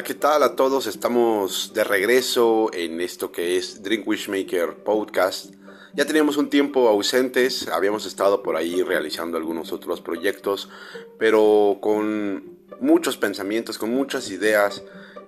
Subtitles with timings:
[0.00, 0.86] Hola, ¿qué tal a todos?
[0.86, 5.52] Estamos de regreso en esto que es Drink Wishmaker Podcast.
[5.92, 10.70] Ya teníamos un tiempo ausentes, habíamos estado por ahí realizando algunos otros proyectos,
[11.18, 14.82] pero con muchos pensamientos, con muchas ideas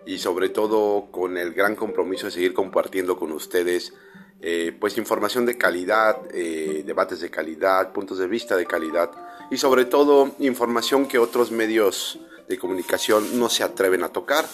[0.06, 3.92] y sobre todo con el gran compromiso de seguir compartiendo con ustedes
[4.40, 9.10] eh, pues información de calidad, eh, debates de calidad, puntos de vista de calidad
[9.50, 14.46] y sobre todo información que otros medios de comunicación no se atreven a tocar,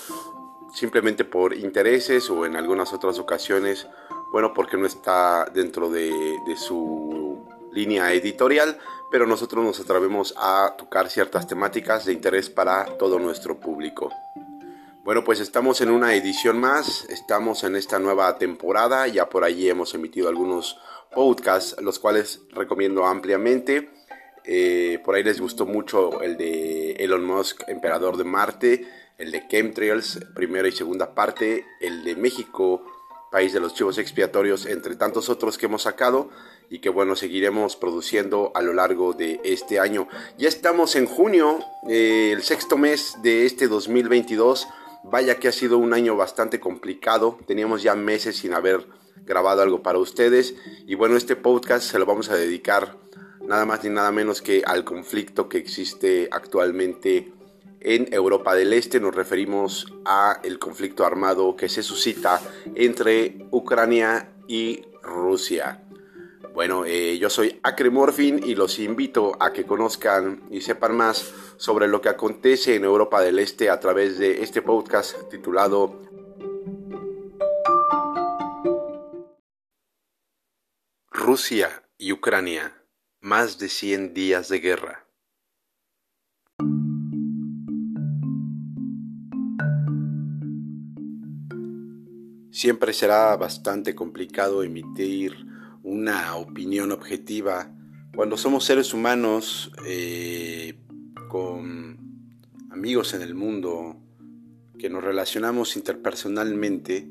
[0.74, 3.87] simplemente por intereses o en algunas otras ocasiones,
[4.33, 6.10] bueno, porque no está dentro de,
[6.46, 8.79] de su línea editorial,
[9.10, 14.10] pero nosotros nos atrevemos a tocar ciertas temáticas de interés para todo nuestro público.
[15.09, 19.70] Bueno, pues estamos en una edición más, estamos en esta nueva temporada, ya por allí
[19.70, 20.79] hemos emitido algunos
[21.10, 23.91] podcasts, los cuales recomiendo ampliamente.
[24.51, 29.46] Eh, por ahí les gustó mucho el de Elon Musk, emperador de Marte, el de
[29.46, 32.82] Chemtrails, primera y segunda parte, el de México,
[33.30, 36.30] país de los chivos expiatorios, entre tantos otros que hemos sacado
[36.71, 40.09] y que bueno, seguiremos produciendo a lo largo de este año.
[40.38, 44.66] Ya estamos en junio, eh, el sexto mes de este 2022.
[45.04, 47.38] Vaya que ha sido un año bastante complicado.
[47.46, 48.87] Teníamos ya meses sin haber
[49.26, 50.54] grabado algo para ustedes.
[50.87, 52.96] Y bueno, este podcast se lo vamos a dedicar
[53.49, 57.32] nada más ni nada menos que al conflicto que existe actualmente
[57.80, 59.01] en Europa del Este.
[59.01, 62.41] Nos referimos a el conflicto armado que se suscita
[62.74, 65.82] entre Ucrania y Rusia.
[66.53, 71.32] Bueno, eh, yo soy Acre Morfin y los invito a que conozcan y sepan más
[71.56, 76.03] sobre lo que acontece en Europa del Este a través de este podcast titulado
[81.10, 82.78] Rusia y Ucrania
[83.20, 85.04] más de 100 días de guerra.
[92.50, 95.46] Siempre será bastante complicado emitir
[95.82, 97.72] una opinión objetiva
[98.14, 100.76] cuando somos seres humanos eh,
[101.28, 101.98] con
[102.70, 103.96] amigos en el mundo,
[104.78, 107.08] que nos relacionamos interpersonalmente,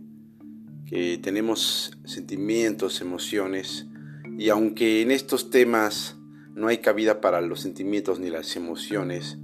[0.86, 3.88] que tenemos sentimientos, emociones,
[4.38, 6.16] y aunque en estos temas
[6.54, 9.38] no hay cabida para los sentimientos ni las emociones,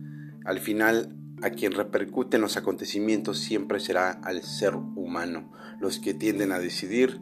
[0.45, 5.51] al final a quien repercuten los acontecimientos siempre será al ser humano.
[5.79, 7.19] Los que tienden a decidir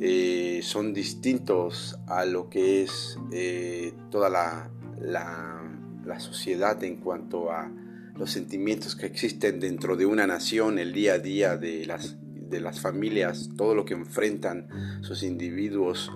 [0.00, 7.70] eh, son distintos a lo que es eh, toda la, la, sociedad en cuanto a
[8.16, 12.60] los sentimientos que existen dentro de una nación, el día a día de las, de
[12.60, 14.68] las familias, todo lo que enfrentan
[15.02, 16.10] sus individuos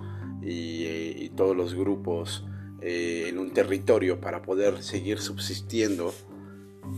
[0.45, 2.45] eh, y, todos los grupos
[2.81, 6.13] eh, en un territorio para poder seguir subsistiendo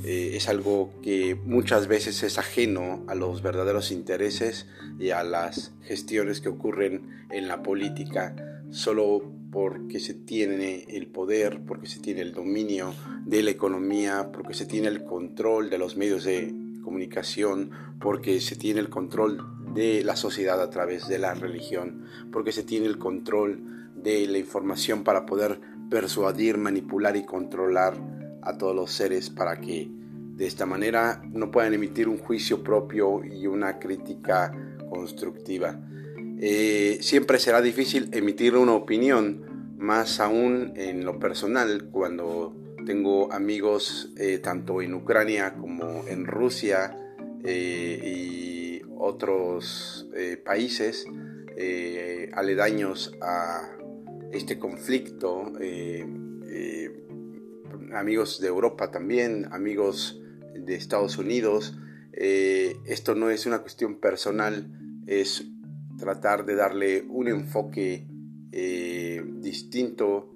[0.04, 4.68] eh, es algo que muchas veces es ajeno a los verdaderos intereses
[5.00, 8.36] y a las gestiones que ocurren en la política
[8.72, 12.94] solo porque se tiene el poder, porque se tiene el dominio
[13.26, 18.56] de la economía, porque se tiene el control de los medios de comunicación, porque se
[18.56, 22.98] tiene el control de la sociedad a través de la religión, porque se tiene el
[22.98, 25.60] control de la información para poder
[25.90, 27.94] persuadir, manipular y controlar
[28.42, 29.90] a todos los seres para que
[30.36, 34.52] de esta manera no puedan emitir un juicio propio y una crítica
[34.90, 35.80] constructiva.
[36.40, 42.54] Eh, siempre será difícil emitir una opinión, más aún en lo personal, cuando
[42.86, 46.96] tengo amigos eh, tanto en Ucrania como en Rusia
[47.44, 48.55] eh, y
[48.98, 51.06] otros eh, países
[51.58, 53.70] eh, aledaños a
[54.32, 56.06] este conflicto, eh,
[57.94, 60.22] amigos de Europa también, amigos
[60.54, 61.78] de Estados Unidos.
[62.12, 64.68] esto no es una cuestión personal,
[65.08, 65.46] es
[65.98, 68.08] tratar de darle un enfoque
[69.40, 70.34] distinto,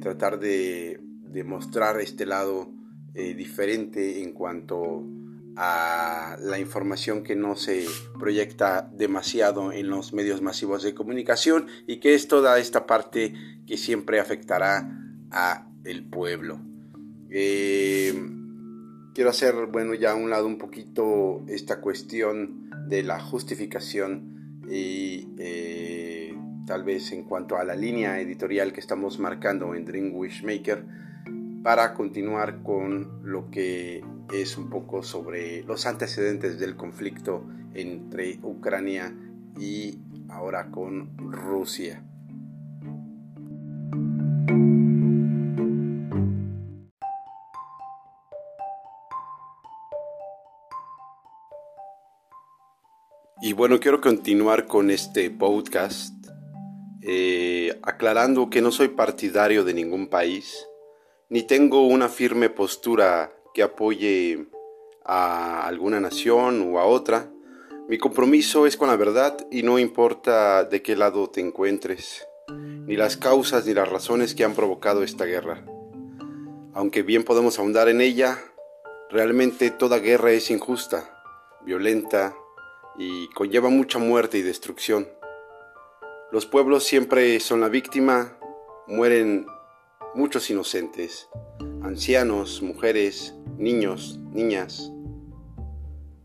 [0.00, 2.72] tratar de, de, mostrar este lado
[3.14, 5.04] diferente en cuanto
[5.60, 7.84] a la información que no se
[8.16, 13.34] proyecta demasiado en los medios masivos de comunicación y que es toda esta parte
[13.66, 14.88] que siempre afectará
[15.32, 16.60] a el pueblo.
[17.28, 18.14] Eh,
[19.14, 25.26] quiero hacer, bueno, ya a un lado un poquito esta cuestión de la justificación y
[25.38, 26.38] eh,
[26.68, 30.84] tal vez en cuanto a la línea editorial que estamos marcando en Dream Wishmaker
[31.64, 37.44] para continuar con lo que es un poco sobre los antecedentes del conflicto
[37.74, 39.14] entre Ucrania
[39.58, 39.98] y
[40.28, 42.04] ahora con Rusia.
[53.40, 56.12] Y bueno, quiero continuar con este podcast
[57.02, 60.66] eh, aclarando que no soy partidario de ningún país,
[61.30, 64.46] ni tengo una firme postura apoye
[65.04, 67.30] a alguna nación o a otra.
[67.88, 72.96] Mi compromiso es con la verdad y no importa de qué lado te encuentres, ni
[72.96, 75.64] las causas ni las razones que han provocado esta guerra.
[76.74, 78.38] Aunque bien podemos ahondar en ella,
[79.10, 81.22] realmente toda guerra es injusta,
[81.64, 82.34] violenta
[82.98, 85.08] y conlleva mucha muerte y destrucción.
[86.30, 88.36] Los pueblos siempre son la víctima,
[88.86, 89.46] mueren
[90.14, 91.28] muchos inocentes,
[91.82, 94.92] ancianos, mujeres, niños, niñas,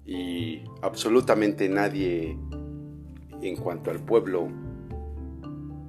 [0.06, 2.38] y absolutamente nadie
[3.41, 4.50] en cuanto al pueblo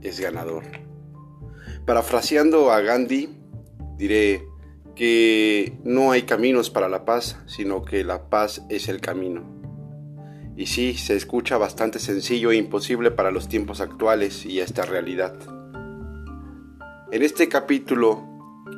[0.02, 0.64] es ganador.
[1.86, 3.28] Parafraseando a Gandhi,
[3.96, 4.44] diré
[4.94, 9.42] que no hay caminos para la paz, sino que la paz es el camino.
[10.56, 15.34] Y sí, se escucha bastante sencillo e imposible para los tiempos actuales y esta realidad.
[17.10, 18.33] En este capítulo,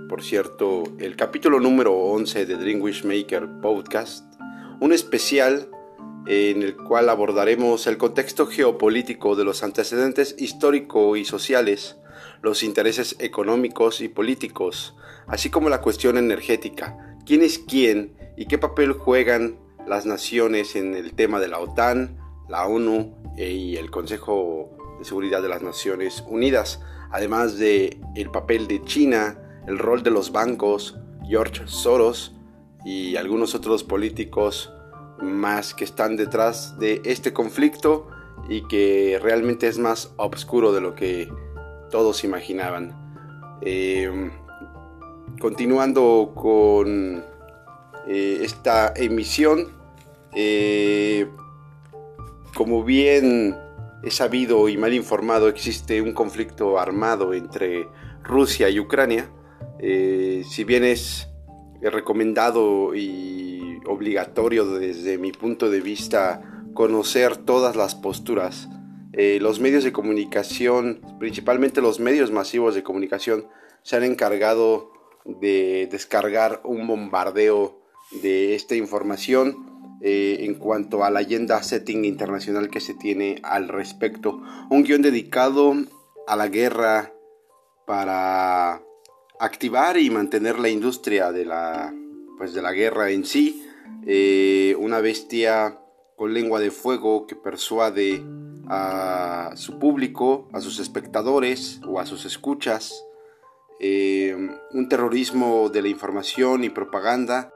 [0.09, 4.25] por cierto, el capítulo número 11 de Dream Maker Podcast,
[4.81, 5.69] un especial
[6.27, 11.97] en el cual abordaremos el contexto geopolítico de los antecedentes histórico y sociales,
[12.43, 14.97] los intereses económicos y políticos,
[15.29, 19.57] así como la cuestión energética, quién es quién y qué papel juegan
[19.87, 22.19] las naciones en el tema de la OTAN,
[22.49, 26.81] la ONU y el Consejo de Seguridad de las Naciones Unidas,
[27.13, 30.99] además de el papel de China, el rol de los bancos,
[31.29, 32.35] George Soros
[32.85, 34.73] y algunos otros políticos
[35.21, 38.09] más que están detrás de este conflicto
[38.49, 41.29] y que realmente es más oscuro de lo que
[41.91, 42.95] todos imaginaban.
[43.63, 44.31] Eh,
[45.41, 47.25] continuando con
[48.07, 49.73] eh, esta emisión,
[50.35, 51.29] eh,
[52.55, 53.57] como bien
[54.03, 57.89] he sabido y mal informado, existe un conflicto armado entre
[58.23, 59.31] Rusia y Ucrania.
[59.79, 61.29] Si bien es
[61.81, 68.69] recomendado y obligatorio desde mi punto de vista conocer todas las posturas.
[69.13, 73.49] Eh, los medios de comunicación, principalmente los medios masivos de comunicación,
[73.83, 74.93] se han encargado
[75.25, 77.81] de descargar un bombardeo
[78.23, 83.69] de esta información eh, en cuanto a la agenda setting internacional que se tiene al
[83.69, 84.43] respecto.
[84.71, 85.75] Un guion dedicado
[86.27, 87.13] a la guerra
[87.87, 88.83] para
[89.39, 91.95] activar y mantener la industria de la,
[92.39, 93.63] pues de la guerra en sí.
[94.07, 95.81] Eh, una bestia
[96.17, 98.23] con lengua de fuego que persuade
[98.69, 103.05] a su público, a sus espectadores o a sus escuchas.
[103.79, 104.35] Eh,
[104.73, 107.53] un terrorismo de la información y propaganda.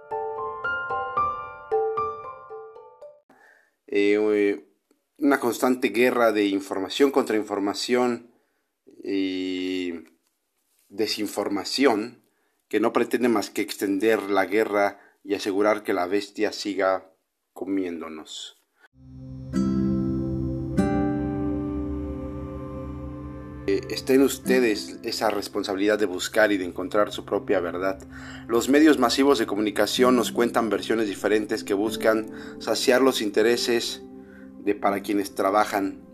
[3.86, 4.66] Eh,
[5.18, 8.30] una constante guerra de información contra información
[9.02, 9.92] y
[10.90, 12.22] desinformación
[12.68, 17.12] que no pretende más que extender la guerra y asegurar que la bestia siga
[17.52, 18.60] comiéndonos.
[23.66, 28.00] Eh, está en ustedes esa responsabilidad de buscar y de encontrar su propia verdad.
[28.48, 34.02] Los medios masivos de comunicación nos cuentan versiones diferentes que buscan saciar los intereses
[34.58, 36.09] de para quienes trabajan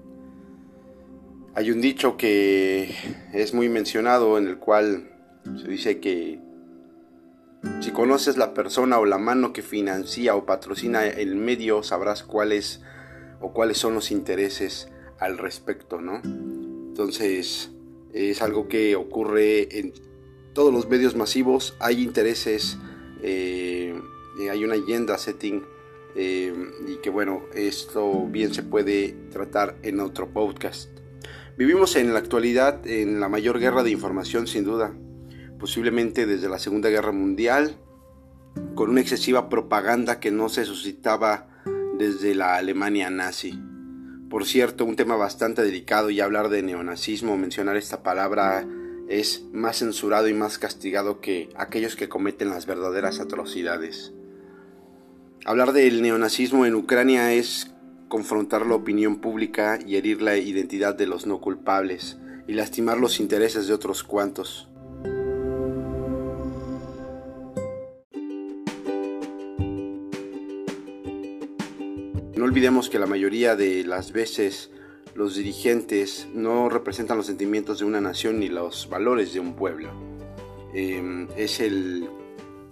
[1.56, 2.94] hay un dicho que
[3.32, 5.08] es muy mencionado en el cual
[5.56, 6.38] se dice que
[7.80, 12.82] si conoces la persona o la mano que financia o patrocina el medio, sabrás cuáles
[13.40, 16.20] o cuáles son los intereses al respecto, ¿no?
[16.24, 17.70] Entonces,
[18.12, 19.94] es algo que ocurre en
[20.52, 22.76] todos los medios masivos, hay intereses,
[23.22, 23.98] eh,
[24.50, 25.64] hay una agenda setting
[26.16, 26.52] eh,
[26.86, 30.95] y que bueno, esto bien se puede tratar en otro podcast.
[31.56, 34.92] Vivimos en la actualidad en la mayor guerra de información sin duda,
[35.58, 37.78] posiblemente desde la Segunda Guerra Mundial,
[38.74, 41.48] con una excesiva propaganda que no se suscitaba
[41.96, 43.58] desde la Alemania nazi.
[44.28, 48.66] Por cierto, un tema bastante delicado y hablar de neonazismo, mencionar esta palabra
[49.08, 54.12] es más censurado y más castigado que aquellos que cometen las verdaderas atrocidades.
[55.46, 57.70] Hablar del neonazismo en Ucrania es
[58.08, 63.20] confrontar la opinión pública y herir la identidad de los no culpables y lastimar los
[63.20, 64.68] intereses de otros cuantos.
[72.36, 74.70] No olvidemos que la mayoría de las veces
[75.14, 79.90] los dirigentes no representan los sentimientos de una nación ni los valores de un pueblo.
[80.74, 82.06] Em, es el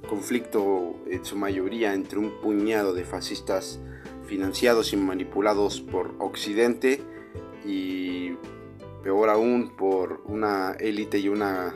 [0.06, 3.80] conflicto en su mayoría entre un puñado de fascistas
[4.34, 7.00] financiados y manipulados por Occidente
[7.64, 8.32] y
[9.04, 11.72] peor aún por una élite y una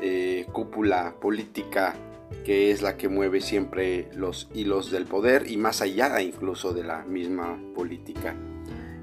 [0.00, 1.96] eh, cúpula política
[2.44, 6.84] que es la que mueve siempre los hilos del poder y más allá incluso de
[6.84, 8.36] la misma política.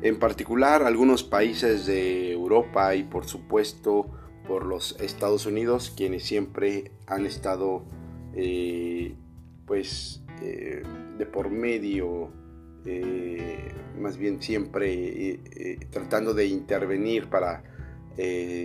[0.01, 4.09] En particular algunos países de Europa y por supuesto
[4.47, 7.83] por los Estados Unidos quienes siempre han estado
[8.33, 9.15] eh,
[9.65, 10.81] pues eh,
[11.17, 12.44] de por medio
[13.99, 15.39] más bien siempre
[15.89, 17.63] tratando de intervenir para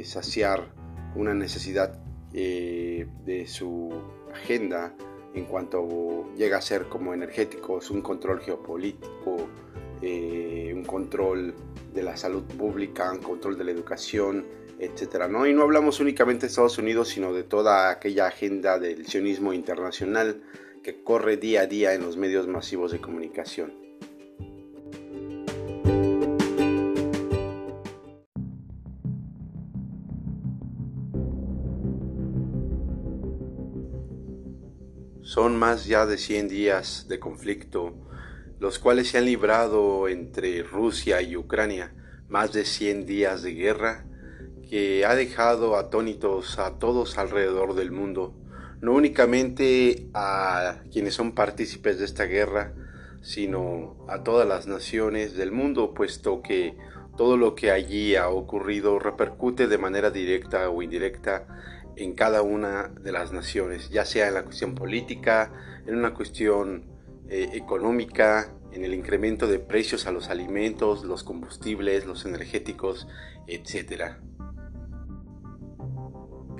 [0.04, 0.72] saciar
[1.14, 1.98] una necesidad
[2.32, 3.90] eh, de su
[4.32, 4.94] agenda
[5.34, 9.48] en cuanto llega a ser como energéticos, un control geopolítico,
[10.02, 11.54] eh, un control
[11.92, 14.46] de la salud pública, un control de la educación,
[14.78, 15.46] etcétera, ¿no?
[15.46, 20.42] Y no hablamos únicamente de Estados Unidos, sino de toda aquella agenda del sionismo internacional
[20.82, 23.89] que corre día a día en los medios masivos de comunicación.
[35.30, 37.94] Son más ya de 100 días de conflicto,
[38.58, 41.94] los cuales se han librado entre Rusia y Ucrania,
[42.28, 44.06] más de 100 días de guerra,
[44.68, 48.34] que ha dejado atónitos a todos alrededor del mundo,
[48.80, 52.74] no únicamente a quienes son partícipes de esta guerra,
[53.22, 56.76] sino a todas las naciones del mundo, puesto que
[57.16, 61.46] todo lo que allí ha ocurrido repercute de manera directa o indirecta
[61.96, 65.52] en cada una de las naciones, ya sea en la cuestión política,
[65.86, 66.86] en una cuestión
[67.28, 73.08] eh, económica, en el incremento de precios a los alimentos, los combustibles, los energéticos,
[73.46, 74.16] etc.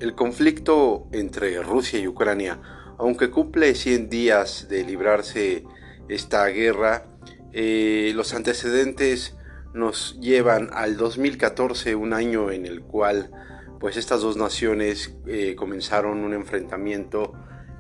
[0.01, 2.61] El conflicto entre Rusia y Ucrania,
[2.99, 5.65] aunque cumple 100 días de librarse
[6.09, 7.07] esta guerra,
[7.53, 9.37] eh, los antecedentes
[9.75, 13.31] nos llevan al 2014, un año en el cual
[13.81, 17.33] pues estas dos naciones eh, comenzaron un enfrentamiento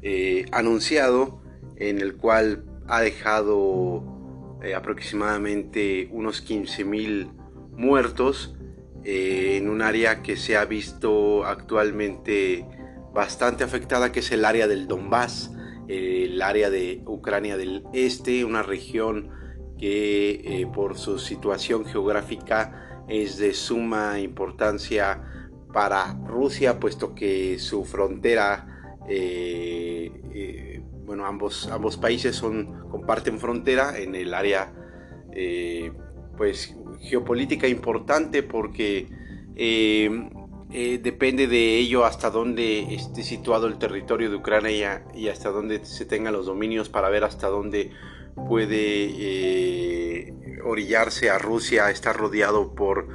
[0.02, 1.42] eh, anunciado
[1.76, 7.30] en el cual ha dejado eh, aproximadamente unos 15.000
[7.76, 8.56] muertos
[9.04, 12.66] en un área que se ha visto actualmente
[13.14, 15.52] bastante afectada, que es el área del Donbass,
[15.88, 19.30] el área de Ucrania del Este, una región
[19.78, 25.39] que por su situación geográfica es de suma importancia
[25.72, 33.98] para Rusia, puesto que su frontera, eh, eh, bueno, ambos, ambos países son, comparten frontera
[33.98, 34.72] en el área
[35.32, 35.92] eh,
[36.36, 39.08] pues, geopolítica importante porque
[41.02, 46.06] depende de ello hasta dónde esté situado el territorio de Ucrania y hasta dónde se
[46.06, 47.90] tengan los dominios para ver hasta dónde
[48.48, 50.32] puede
[50.64, 53.08] orillarse a Rusia, estar rodeado por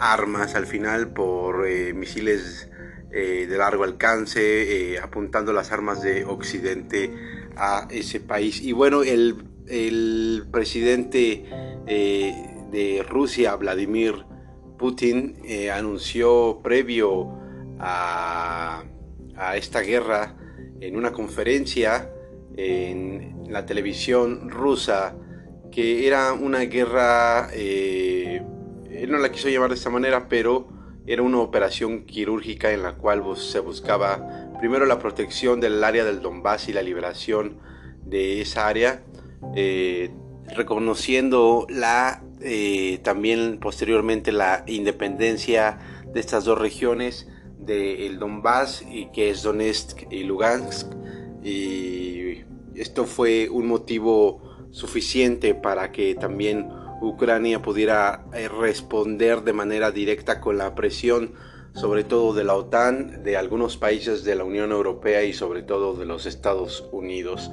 [0.00, 2.70] armas al final por eh, misiles
[3.12, 7.12] eh, de largo alcance, eh, apuntando las armas de Occidente
[7.56, 8.62] a ese país.
[8.62, 9.44] Y bueno, el,
[10.50, 11.44] presidente
[11.86, 14.24] de Rusia, Vladimir
[14.76, 15.36] Putin,
[15.72, 17.28] anunció previo
[17.78, 18.82] a,
[19.36, 20.34] a, esta guerra
[20.80, 22.10] en una conferencia
[22.56, 25.14] en la televisión rusa
[25.70, 27.48] que era una guerra
[29.00, 30.68] él no la quiso llamar de esta manera, pero
[31.06, 36.20] era una operación quirúrgica en la cual se buscaba primero la protección del área del
[36.20, 37.56] Donbass y la liberación
[38.04, 39.02] de esa área,
[39.56, 40.10] eh,
[40.54, 45.78] reconociendo la, eh, también posteriormente la independencia
[46.12, 47.26] de estas dos regiones
[47.58, 50.92] del Donbass y que es Donetsk y Lugansk.
[51.42, 54.42] Y esto fue un motivo
[54.72, 56.68] suficiente para que también
[57.00, 61.34] Ucrania pudiera eh, responder de manera directa con la presión
[61.74, 65.94] sobre todo de la OTAN, de algunos países de la Unión Europea y sobre todo
[65.94, 67.50] de los Estados Unidos.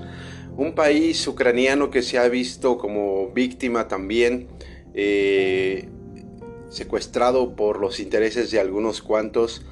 [0.55, 4.47] Un país ucraniano que se ha visto como víctima también,
[4.93, 5.89] eh,
[6.69, 9.65] secuestrado por los intereses de algunos cuantos,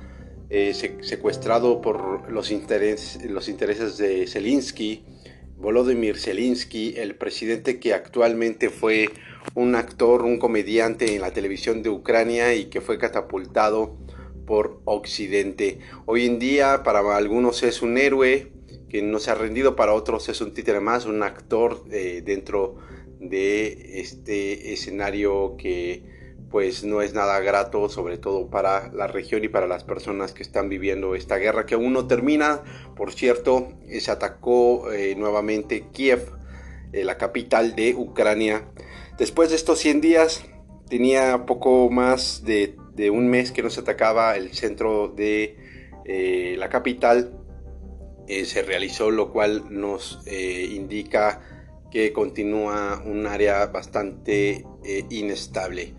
[0.50, 5.04] eh, secuestrado por los, los intereses de Zelensky,
[5.58, 9.10] Volodymyr Zelensky, el presidente que actualmente fue
[9.54, 13.96] un actor, un comediante en la televisión de Ucrania y que fue catapultado
[14.46, 15.80] por Occidente.
[16.06, 18.52] Hoy en día para algunos es un héroe
[18.90, 22.78] que no se ha rendido, para otros es un títere más, un actor eh, dentro
[23.20, 26.04] de este escenario que
[26.52, 30.44] pues no es nada grato, sobre todo para la región y para las personas que
[30.44, 32.62] están viviendo esta guerra que aún no termina.
[32.96, 36.32] Por cierto, se atacó eh, nuevamente Kiev
[36.94, 38.64] la capital de Ucrania.
[39.18, 40.46] Después de estos 100 días,
[40.90, 42.76] tenía poco más de,
[43.12, 45.58] un mes que no se atacaba el centro de
[46.58, 47.40] la capital.
[48.28, 51.42] se realizó, lo cual nos indica
[51.92, 54.66] que continúa un área bastante
[55.10, 55.94] inestable.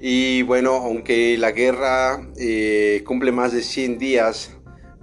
[0.00, 4.56] Y bueno, aunque la guerra eh, cumple más de 100 días,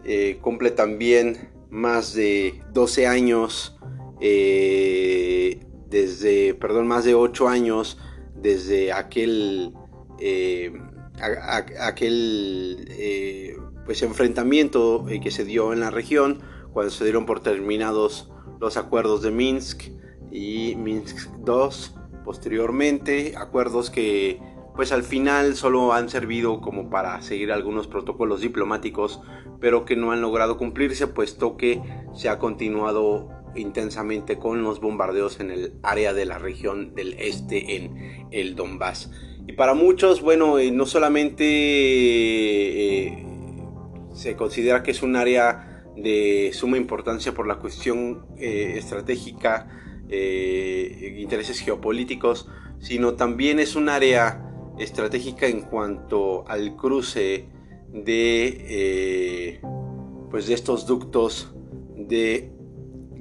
[0.06, 3.78] eh, cumple también más de 12 años,
[4.20, 5.60] eh,
[5.92, 8.00] desde, perdón, más de 8 años
[8.36, 9.76] desde aquel,
[11.80, 12.88] aquel
[13.86, 16.40] pues enfrentamiento que se dio en la región,
[16.74, 19.84] cuando se dieron por terminados los acuerdos de Minsk
[20.32, 21.70] y Minsk II
[22.24, 24.40] posteriormente, acuerdos que
[24.76, 29.22] pues al final solo han servido como para seguir algunos protocolos diplomáticos,
[29.60, 31.82] pero que no han logrado cumplirse, puesto que
[32.14, 37.76] se ha continuado intensamente con los bombardeos en el área de la región del este
[37.76, 39.12] en el Donbass.
[39.48, 43.26] Y para muchos, bueno, eh, no solamente eh,
[44.14, 49.68] se considera que es un área de suma importancia por la cuestión eh, estratégica,
[50.10, 54.46] intereses geopolíticos, sino también es un área
[54.78, 57.48] estratégica en cuanto al cruce
[57.94, 59.62] de,
[60.30, 61.54] pues de estos ductos
[61.96, 62.52] de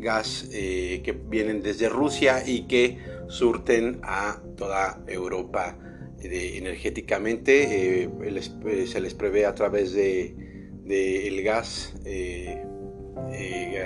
[0.01, 5.79] gas eh, que vienen desde Rusia y que surten a toda Europa
[6.23, 8.09] eh, energéticamente.
[8.87, 10.35] se les prevé a través de,
[11.45, 11.95] gas,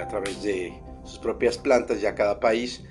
[0.01, 0.73] a través de
[1.05, 2.83] sus propias plantas, ya cada país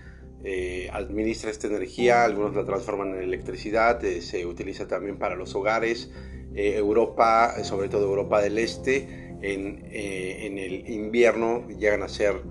[0.45, 5.55] eh, administra esta energía, algunos la transforman en electricidad, eh, se utiliza también para los
[5.55, 6.11] hogares.
[6.53, 12.41] Eh, Europa, sobre todo Europa del Este, en, en, el invierno llegan a ser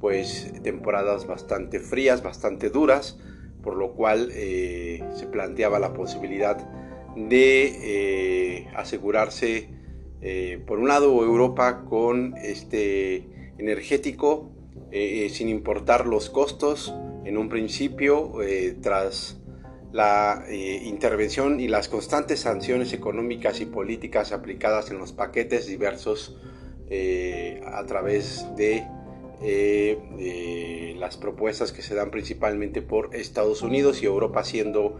[0.00, 3.18] pues temporadas bastante frías, bastante duras,
[3.62, 6.56] por lo cual se planteaba la posibilidad
[7.14, 9.68] de asegurarse,
[10.66, 14.50] por un lado, Europa con este energético,
[15.28, 19.36] sin importar los costos, en un principio, eh, tras
[19.92, 26.38] la eh, intervención y las constantes sanciones económicas y políticas aplicadas en los paquetes diversos
[26.88, 28.86] eh, a través de
[29.40, 34.98] las propuestas que se dan principalmente por Estados Unidos y Europa siendo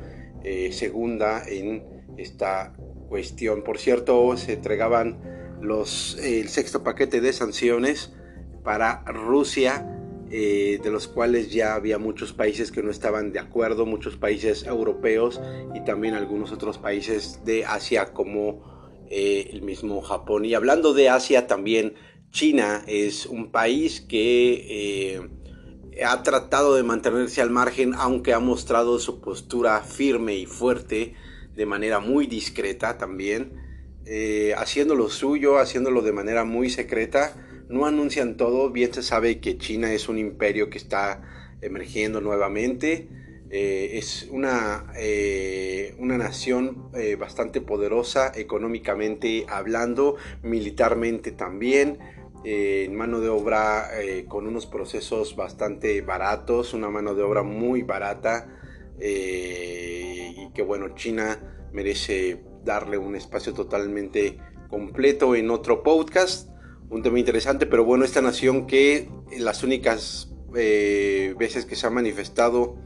[0.71, 1.85] segunda en
[2.17, 2.75] esta
[3.09, 3.63] cuestión.
[3.63, 8.13] Por cierto, se entregaban los, el sexto paquete de sanciones
[8.63, 9.87] para Rusia
[10.33, 14.65] eh, de los cuales ya había muchos países que no estaban de acuerdo, muchos países
[14.65, 15.41] europeos
[15.75, 20.45] y también algunos otros países de Asia como eh, el mismo Japón.
[20.45, 21.95] Y hablando de Asia también,
[22.31, 25.19] China es un país que
[25.97, 31.15] eh, ha tratado de mantenerse al margen, aunque ha mostrado su postura firme y fuerte
[31.55, 33.53] de manera muy discreta también,
[34.57, 37.35] haciendo lo suyo, haciéndolo de manera muy secreta.
[37.69, 41.23] No anuncian todo, bien se sabe que China es un imperio que está
[41.61, 43.09] emergiendo nuevamente,
[43.53, 51.99] eh, es una, eh, una nación eh, bastante poderosa económicamente hablando, militarmente también,
[52.45, 53.91] en mano de obra
[54.29, 58.49] con unos procesos bastante baratos, una mano de obra muy barata
[58.99, 66.51] y que bueno, China merece darle un espacio totalmente completo en otro podcast
[66.91, 71.91] un tema interesante, pero bueno, esta nación que las únicas eh, veces que se ha
[71.91, 72.77] manifestado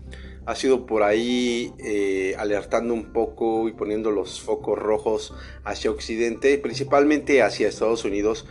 [0.45, 5.33] ha sido por ahí eh, alertando un poco y poniendo los focos rojos
[5.65, 8.47] hacia Occidente, principalmente hacia Estados Unidos,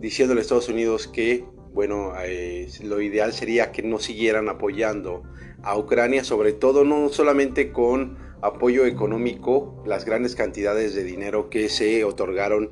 [0.00, 5.22] diciéndole a Estados Unidos que, bueno, eh, lo ideal sería que no siguieran apoyando
[5.62, 11.68] a Ucrania, sobre todo no solamente con apoyo económico, las grandes cantidades de dinero que
[11.68, 12.70] se otorgaron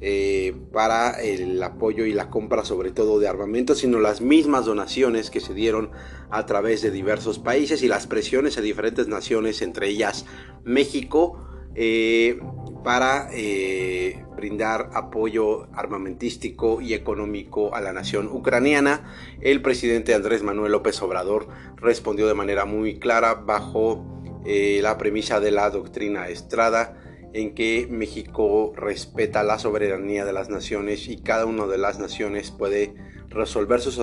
[0.00, 5.30] eh, para el apoyo y la compra sobre todo de armamento, sino las mismas donaciones
[5.30, 5.92] que se dieron
[6.30, 10.26] a través de diversos países y las presiones a diferentes naciones, entre ellas
[10.64, 11.38] México,
[11.74, 12.38] eh,
[12.84, 19.12] para eh, brindar apoyo armamentístico y económico a la nación ucraniana.
[19.40, 24.04] El presidente Andrés Manuel López Obrador respondió de manera muy clara bajo
[24.46, 26.98] la premisa de la doctrina Estrada
[27.34, 32.52] en que México respeta la soberanía de las naciones y cada una de las naciones
[32.52, 32.94] puede
[33.28, 34.00] resolver sus,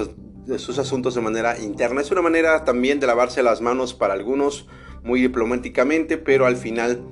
[0.58, 2.02] sus, asuntos de manera interna.
[2.02, 4.67] Es una manera también de lavarse las manos para algunos
[5.04, 7.06] muy diplomáticamente, pero al final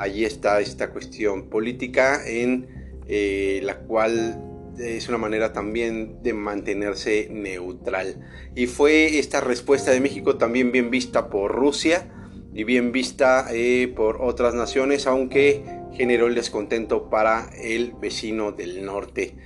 [0.00, 2.66] allí está esta cuestión política en
[3.06, 4.46] eh, la cual
[4.78, 8.16] es una manera también de mantenerse neutral.
[8.54, 12.08] Y fue esta respuesta de México también bien vista por Rusia
[12.54, 18.84] y bien vista eh, por otras naciones, aunque generó el descontento para el vecino del
[18.84, 19.36] norte.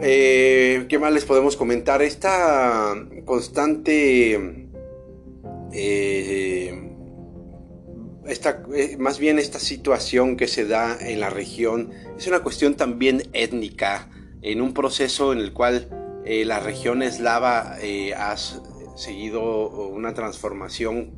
[0.00, 2.02] Eh, ¿Qué más les podemos comentar?
[2.02, 4.68] Esta constante,
[8.28, 8.62] esta,
[8.98, 14.10] más bien esta situación que se da en la región, es una cuestión también étnica,
[14.42, 15.88] en un proceso en el cual
[16.24, 17.76] la región eslava
[18.16, 18.36] ha
[18.96, 21.12] seguido una transformación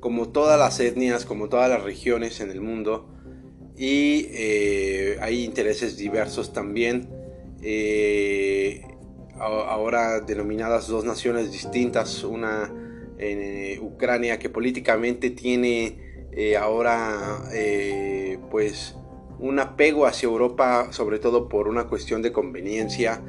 [0.00, 3.08] como todas las etnias, como todas las regiones en el mundo,
[3.76, 7.08] y eh, hay intereses diversos también.
[7.62, 8.82] Eh,
[9.38, 12.72] ahora denominadas dos naciones distintas, una
[13.18, 16.13] en eh, Ucrania que políticamente tiene
[16.58, 17.40] ahora
[18.50, 18.96] pues
[19.38, 23.20] un apego hacia Europa, sobre todo por una cuestión de conveniencia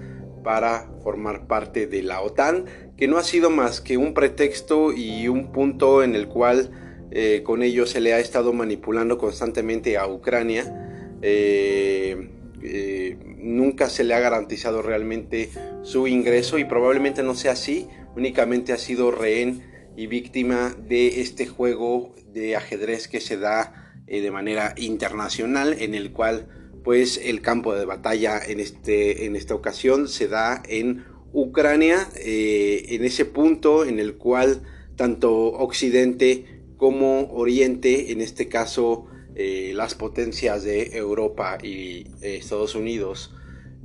[0.44, 2.66] para formar parte de la OTAN,
[2.96, 6.70] que no ha sido más que un pretexto y un punto en el cual
[7.12, 11.18] eh, con ello se le ha estado manipulando constantemente a Ucrania.
[11.22, 12.30] Eh,
[12.62, 15.50] eh, nunca se le ha garantizado realmente
[15.84, 19.64] su ingreso y probablemente no sea así, únicamente ha sido rehén
[19.96, 26.12] y víctima de este juego de ajedrez que se da de manera internacional en el
[26.12, 26.48] cual
[26.86, 31.04] pues el campo de batalla en, este, en esta ocasión se da en
[31.34, 34.62] Ucrania, eh, en ese punto en el cual
[34.96, 43.34] tanto Occidente como Oriente, en este caso eh, las potencias de Europa y Estados Unidos,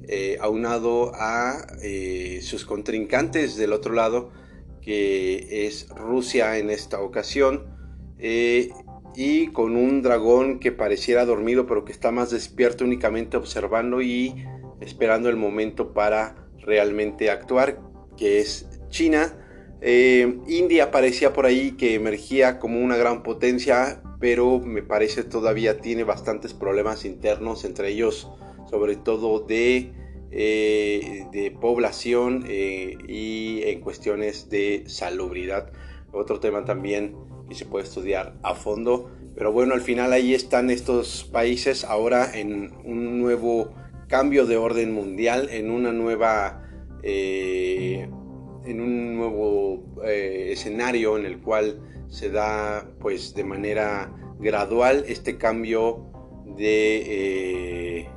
[0.07, 1.67] eh, aunado a
[2.43, 4.31] sus contrincantes del otro lado,
[4.83, 7.79] que es Rusia en esta ocasión,
[9.15, 14.45] y con un dragón que pareciera dormido pero que está más despierto únicamente observando y
[14.81, 17.81] esperando el momento para realmente actuar,
[18.17, 19.37] que es China.
[19.83, 25.79] Eh, India parecía por ahí que emergía como una gran potencia, pero me parece todavía
[25.81, 28.31] tiene bastantes problemas internos, entre ellos
[28.69, 29.93] sobre todo de,
[30.33, 35.73] eh, de población eh, y en cuestiones de salubridad.
[36.13, 37.17] Otro tema también
[37.49, 39.11] y se puede estudiar a fondo.
[39.35, 43.75] Pero bueno, al final ahí están estos países ahora en un nuevo
[44.07, 46.69] cambio de orden mundial, en una nueva,
[47.03, 48.09] eh,
[48.65, 56.07] en un nuevo escenario en el cual se da, pues, de manera gradual este cambio
[56.57, 58.09] de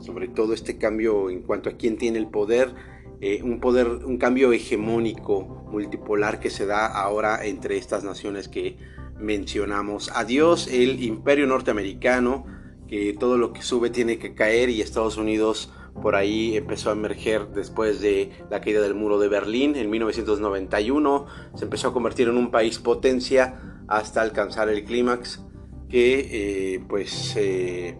[0.00, 2.74] sobre todo este cambio en cuanto a quién tiene el poder
[3.20, 8.76] eh, un poder, un cambio hegemónico multipolar que se da ahora entre estas naciones que
[9.18, 10.12] mencionamos.
[10.14, 12.46] Adiós el imperio norteamericano,
[12.86, 16.92] que todo lo que sube tiene que caer y Estados Unidos por ahí empezó a
[16.92, 22.28] emerger después de la caída del muro de Berlín en 1991, se empezó a convertir
[22.28, 25.42] en un país potencia hasta alcanzar el clímax
[25.88, 27.98] que eh, pues eh,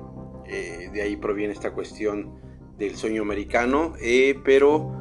[0.48, 2.40] de ahí proviene esta cuestión
[2.78, 3.94] del sueño americano,
[4.44, 4.98] pero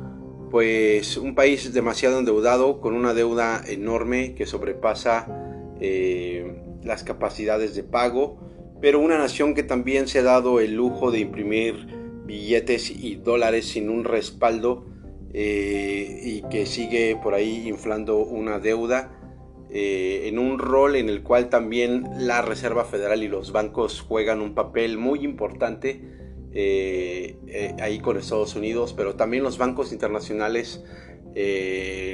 [0.49, 5.27] pues un país demasiado endeudado, con una deuda enorme que sobrepasa
[5.79, 8.39] eh, las capacidades de pago,
[8.81, 11.87] pero una nación que también se ha dado el lujo de imprimir
[12.25, 14.85] billetes y dólares sin un respaldo
[15.33, 19.16] eh, y que sigue por ahí inflando una deuda
[19.69, 24.41] eh, en un rol en el cual también la Reserva Federal y los bancos juegan
[24.41, 26.01] un papel muy importante
[26.53, 30.83] eh, eh, ahí con Estados Unidos, pero también los bancos internacionales,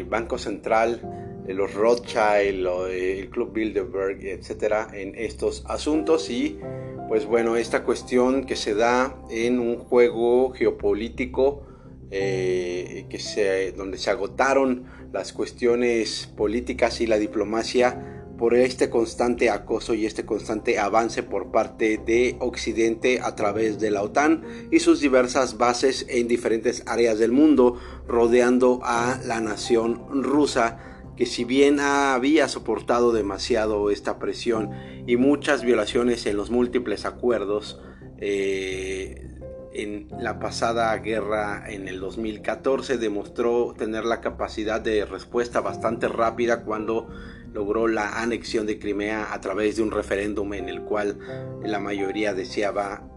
[0.09, 0.99] Banco Central,
[1.47, 6.29] los Rothschild, el Club Bilderberg, etcétera, en estos asuntos.
[6.29, 6.59] Y
[7.07, 11.65] pues bueno, esta cuestión que se da en un juego geopolítico
[12.09, 19.93] que se, donde se agotaron las cuestiones políticas y la diplomacia por este constante acoso
[19.93, 24.99] y este constante avance por parte de Occidente a través de la OTAN y sus
[24.99, 30.79] diversas bases en diferentes áreas del mundo, rodeando a la nación rusa,
[31.15, 34.71] que si bien había soportado demasiado esta presión
[35.05, 37.79] y muchas violaciones en los múltiples acuerdos,
[38.17, 39.32] eh,
[39.73, 46.63] en la pasada guerra en el 2014 demostró tener la capacidad de respuesta bastante rápida
[46.63, 47.09] cuando
[47.53, 51.19] logró la anexión de Crimea a través de un referéndum en el cual
[51.63, 53.07] la mayoría deseaba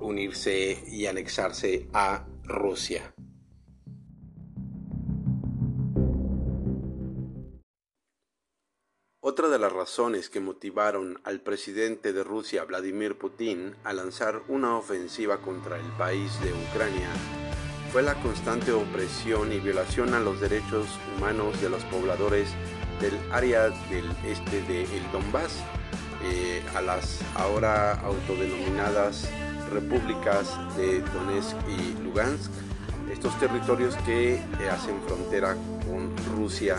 [0.00, 3.14] unirse y anexarse a Rusia.
[9.32, 14.76] Otra de las razones que motivaron al presidente de Rusia, Vladimir Putin, a lanzar una
[14.76, 17.08] ofensiva contra el país de Ucrania
[17.90, 22.50] fue la constante opresión y violación a los derechos humanos de los pobladores
[23.00, 25.60] del área del este de el Donbass,
[26.24, 29.30] eh, a las ahora autodenominadas
[29.72, 32.50] repúblicas de Donetsk y Lugansk,
[33.10, 36.76] estos territorios que eh, hacen frontera con Rusia.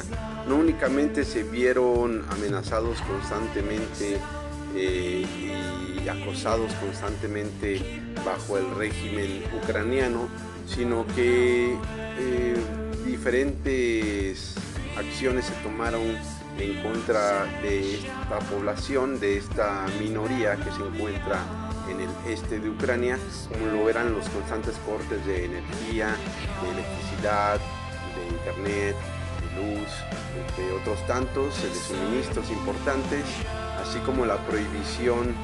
[0.48, 4.18] No únicamente se vieron amenazados constantemente
[4.76, 5.26] eh,
[6.04, 10.28] y acosados constantemente bajo el régimen ucraniano,
[10.68, 11.78] sino que
[12.20, 12.56] eh,
[13.06, 14.56] diferentes
[14.98, 16.02] acciones se tomaron
[16.60, 22.70] en contra de esta población, de esta minoría que se encuentra en el este de
[22.70, 23.18] Ucrania,
[23.50, 26.16] como lo eran los constantes cortes de energía,
[26.62, 27.60] de electricidad,
[28.16, 28.96] de internet,
[29.56, 29.90] luz,
[30.36, 33.24] entre otros tantos, de suministros importantes,
[33.82, 35.36] así como la prohibición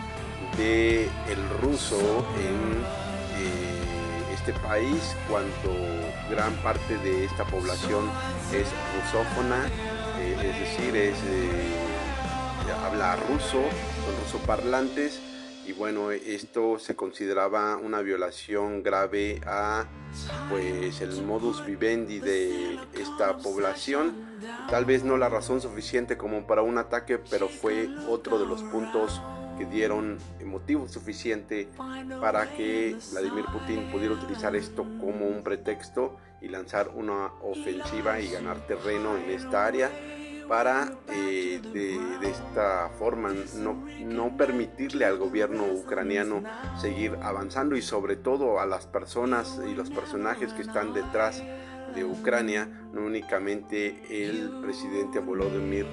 [0.59, 2.83] el ruso en
[3.41, 5.73] eh, este país cuando
[6.29, 8.09] gran parte de esta población
[8.51, 9.67] es rusófona,
[10.19, 15.21] eh, es decir, es, eh, habla ruso, son rusoparlantes
[15.69, 19.85] y bueno, esto se consideraba una violación grave a
[20.49, 24.15] pues el modus vivendi de esta población.
[24.67, 28.63] Tal vez no la razón suficiente como para un ataque, pero fue otro de los
[28.63, 29.21] puntos
[29.59, 31.69] que dieron motivo suficiente
[32.19, 38.31] para que Vladimir Putin pudiera utilizar esto como un pretexto y lanzar una ofensiva y
[38.31, 39.91] ganar terreno en esta área
[40.49, 46.43] para eh, de, esta forma no, no permitirle al gobierno ucraniano
[46.81, 51.41] seguir avanzando y sobre todo a las personas y los personajes que están detrás
[51.95, 55.85] de Ucrania, no únicamente el presidente Volodymyr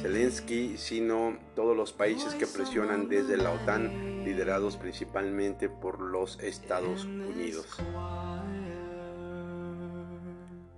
[0.00, 7.04] Zelensky, sino todos los países que presionan desde la OTAN, liderados principalmente por los Estados
[7.04, 7.66] Unidos.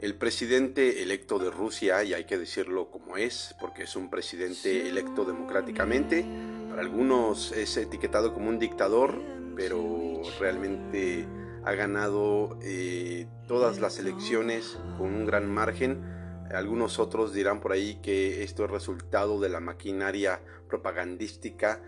[0.00, 4.88] El presidente electo de Rusia, y hay que decirlo como es, porque es un presidente
[4.88, 6.24] electo democráticamente,
[6.70, 9.20] para algunos es etiquetado como un dictador,
[9.54, 11.28] pero realmente
[11.64, 16.02] ha ganado eh, todas las elecciones con un gran margen.
[16.50, 21.82] Algunos otros dirán por ahí que esto es resultado de la maquinaria propagandística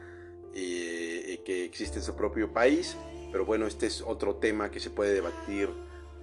[0.55, 2.95] eh, que existe en su propio país,
[3.33, 5.71] pero bueno, este es otro tema que se puede debatir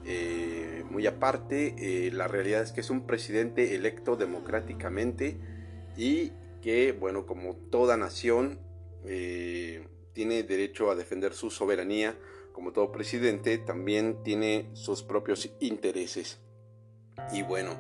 [0.06, 5.38] eh, muy aparte, eh, la realidad es que es un presidente electo democráticamente
[5.98, 6.32] y
[6.62, 8.60] que, bueno, como toda nación,
[9.06, 12.18] eh, tiene derecho a defender su soberanía,
[12.54, 16.40] como todo presidente, también tiene sus propios intereses.
[17.32, 17.78] Y bueno,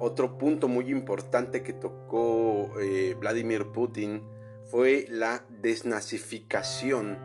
[0.00, 2.72] otro punto muy importante que tocó
[3.20, 4.22] Vladimir Putin
[4.64, 7.18] fue la desnazificación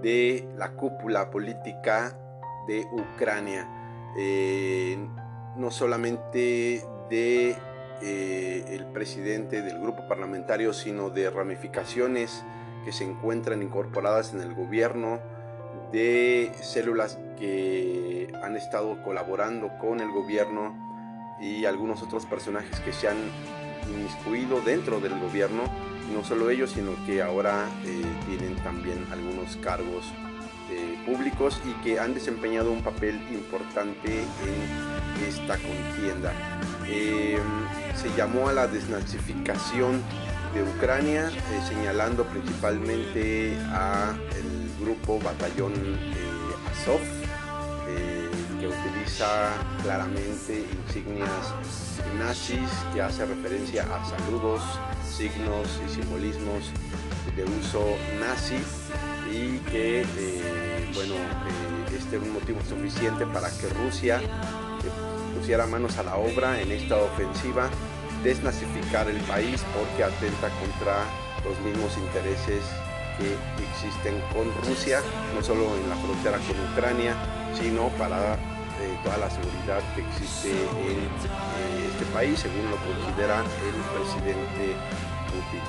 [0.00, 2.21] de la cúpula política
[2.66, 3.68] de Ucrania,
[4.16, 4.98] eh,
[5.56, 7.56] no solamente de
[8.02, 12.44] eh, el presidente del grupo parlamentario, sino de ramificaciones
[12.84, 15.20] que se encuentran incorporadas en el gobierno,
[15.92, 20.74] de células que han estado colaborando con el gobierno
[21.40, 23.18] y algunos otros personajes que se han
[23.90, 25.64] inmiscuido dentro del gobierno,
[26.12, 30.12] no solo ellos, sino que ahora eh, tienen también algunos cargos
[30.72, 36.32] eh, públicos y que han desempeñado un papel importante en esta contienda.
[36.86, 37.40] Em,
[37.94, 40.02] se llamó a la desnazificación
[40.54, 47.00] de Ucrania, eh, señalando principalmente a el grupo batallón eh, Azov,
[48.58, 49.50] que utiliza
[49.82, 51.52] claramente insignias
[52.18, 54.62] nazis, que hace referencia a saludos,
[55.04, 56.70] signos y simbolismos
[57.36, 58.58] de uso nazi
[59.30, 60.61] y que, eh,
[60.94, 66.16] bueno, eh, este es un motivo suficiente para que Rusia eh, pusiera manos a la
[66.16, 67.68] obra en esta ofensiva,
[68.22, 71.04] desnazificar el país porque atenta contra
[71.44, 72.62] los mismos intereses
[73.18, 75.00] que existen con Rusia,
[75.34, 77.14] no solo en la frontera con Ucrania,
[77.60, 78.38] sino para
[79.04, 80.98] toda la seguridad que existe en
[81.90, 84.74] este país, según lo considera el presidente
[85.28, 85.62] Putin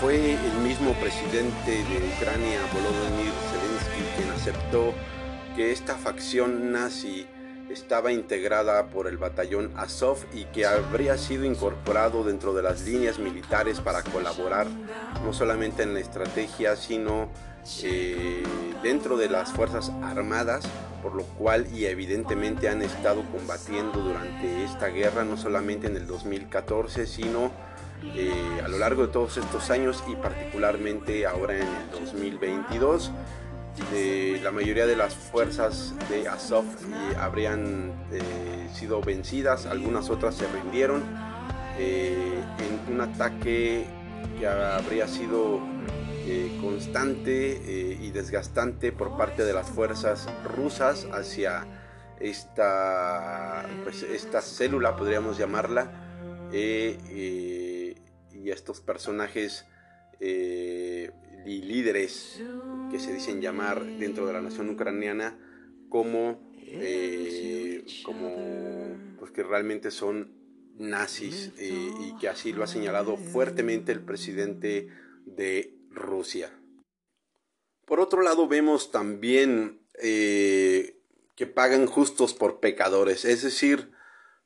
[0.00, 4.94] fue el mismo presidente de Ucrania, Volodymyr Zelensky, quien aceptó
[5.54, 7.26] que esta facción nazi
[7.70, 13.18] estaba integrada por el batallón Azov y que habría sido incorporado dentro de las líneas
[13.18, 14.66] militares para colaborar
[15.24, 17.28] no solamente en la estrategia, sino
[17.82, 18.42] eh,
[18.82, 20.64] dentro de las Fuerzas Armadas,
[21.02, 26.06] por lo cual y evidentemente han estado combatiendo durante esta guerra, no solamente en el
[26.06, 27.50] 2014, sino
[28.02, 33.12] eh, a lo largo de todos estos años y particularmente ahora en el 2022
[34.42, 40.46] la mayoría de las fuerzas de Azov eh, habrían eh, sido vencidas, algunas otras se
[40.48, 41.02] rindieron
[41.78, 43.84] en un ataque
[44.38, 45.60] que habría sido
[46.62, 51.66] constante y desgastante por parte de las fuerzas rusas hacia
[52.18, 55.90] esta, pues, esta célula, podríamos llamarla,
[58.46, 59.66] y estos personajes
[61.46, 62.42] y líderes
[62.90, 65.38] que se dicen llamar dentro de la nación ucraniana
[65.88, 70.34] como, eh, como pues que realmente son
[70.78, 74.88] nazis eh, y que así lo ha señalado fuertemente el presidente
[75.24, 76.50] de Rusia.
[77.84, 80.98] Por otro lado vemos también eh,
[81.36, 83.90] que pagan justos por pecadores, es decir,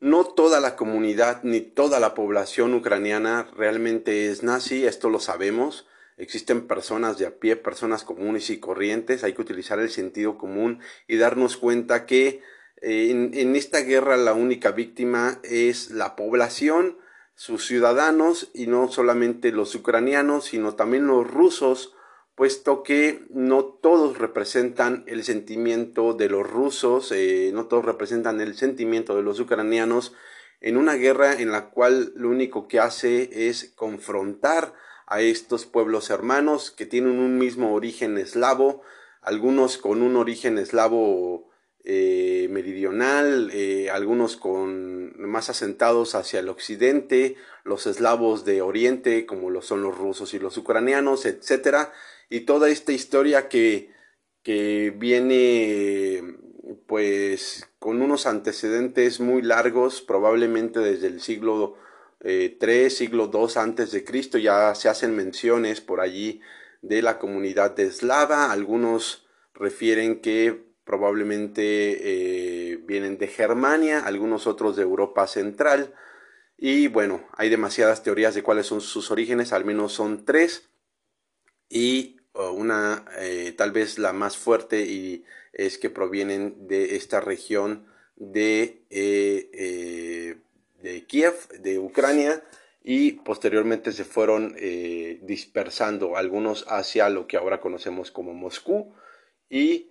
[0.00, 5.86] no toda la comunidad ni toda la población ucraniana realmente es nazi, esto lo sabemos,
[6.20, 9.24] Existen personas de a pie, personas comunes y corrientes.
[9.24, 12.42] Hay que utilizar el sentido común y darnos cuenta que
[12.82, 16.98] eh, en, esta guerra la única víctima es la población,
[17.34, 21.94] sus ciudadanos y no solamente los ucranianos, sino también los rusos,
[22.34, 28.56] puesto que no todos representan el sentimiento de los rusos, eh, no todos representan el
[28.56, 30.14] sentimiento de los ucranianos
[30.60, 34.74] en una guerra en la cual lo único que hace es confrontar
[35.06, 38.82] a estos pueblos hermanos que tienen un mismo origen eslavo,
[39.22, 41.50] algunos con un origen eslavo
[41.82, 49.50] eh, meridional, eh, algunos con más asentados hacia el occidente, los eslavos de oriente, como
[49.50, 51.92] lo son los rusos y los ucranianos, etcétera,
[52.30, 53.92] y toda esta historia que,
[54.42, 56.38] que viene
[56.86, 61.76] pues con unos antecedentes muy largos, probablemente desde el siglo
[62.20, 66.40] eh, 3, siglo 2 antes de Cristo, ya se hacen menciones por allí
[66.82, 74.82] de la comunidad eslava, algunos refieren que probablemente eh, vienen de Germania, algunos otros de
[74.82, 75.94] Europa Central,
[76.56, 80.68] y bueno, hay demasiadas teorías de cuáles son sus orígenes, al menos son tres,
[81.68, 87.86] y una eh, tal vez la más fuerte y es que provienen de esta región
[88.16, 90.38] de eh,
[90.82, 92.42] de Kiev, de Ucrania,
[92.82, 98.94] y posteriormente se fueron eh, dispersando algunos hacia lo que ahora conocemos como Moscú
[99.50, 99.89] y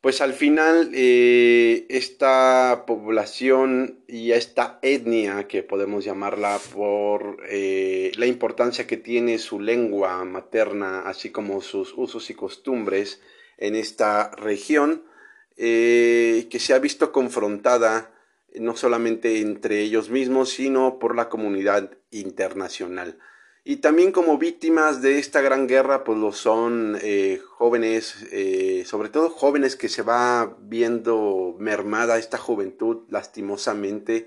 [0.00, 8.26] pues al final eh, esta población y esta etnia que podemos llamarla por eh, la
[8.26, 13.20] importancia que tiene su lengua materna así como sus usos y costumbres
[13.56, 15.02] en esta región
[15.56, 18.12] que se ha visto confrontada
[18.54, 23.18] no solamente entre ellos mismos, sino por la comunidad internacional.
[23.70, 29.10] Y también como víctimas de esta gran guerra, pues lo son eh, jóvenes, eh, sobre
[29.10, 34.26] todo jóvenes que se va viendo mermada esta juventud lastimosamente.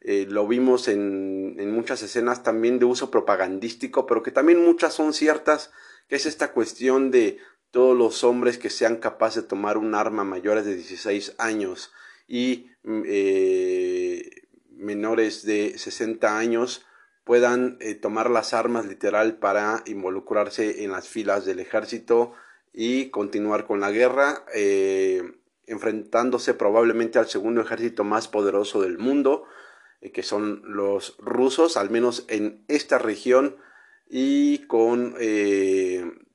[0.00, 4.92] Eh, lo vimos en, en muchas escenas también de uso propagandístico, pero que también muchas
[4.92, 5.70] son ciertas,
[6.08, 7.38] que es esta cuestión de
[7.70, 11.92] todos los hombres que sean capaces de tomar un arma mayores de 16 años
[12.26, 16.84] y mm, eh, menores de 60 años
[17.24, 22.32] puedan eh, tomar las armas literal para involucrarse en las filas del ejército
[22.72, 25.22] y continuar con la guerra, eh,
[25.66, 29.44] enfrentándose probablemente al segundo ejército más poderoso del mundo,
[30.14, 33.56] que son los rusos, al menos en esta región,
[34.08, 35.14] y con,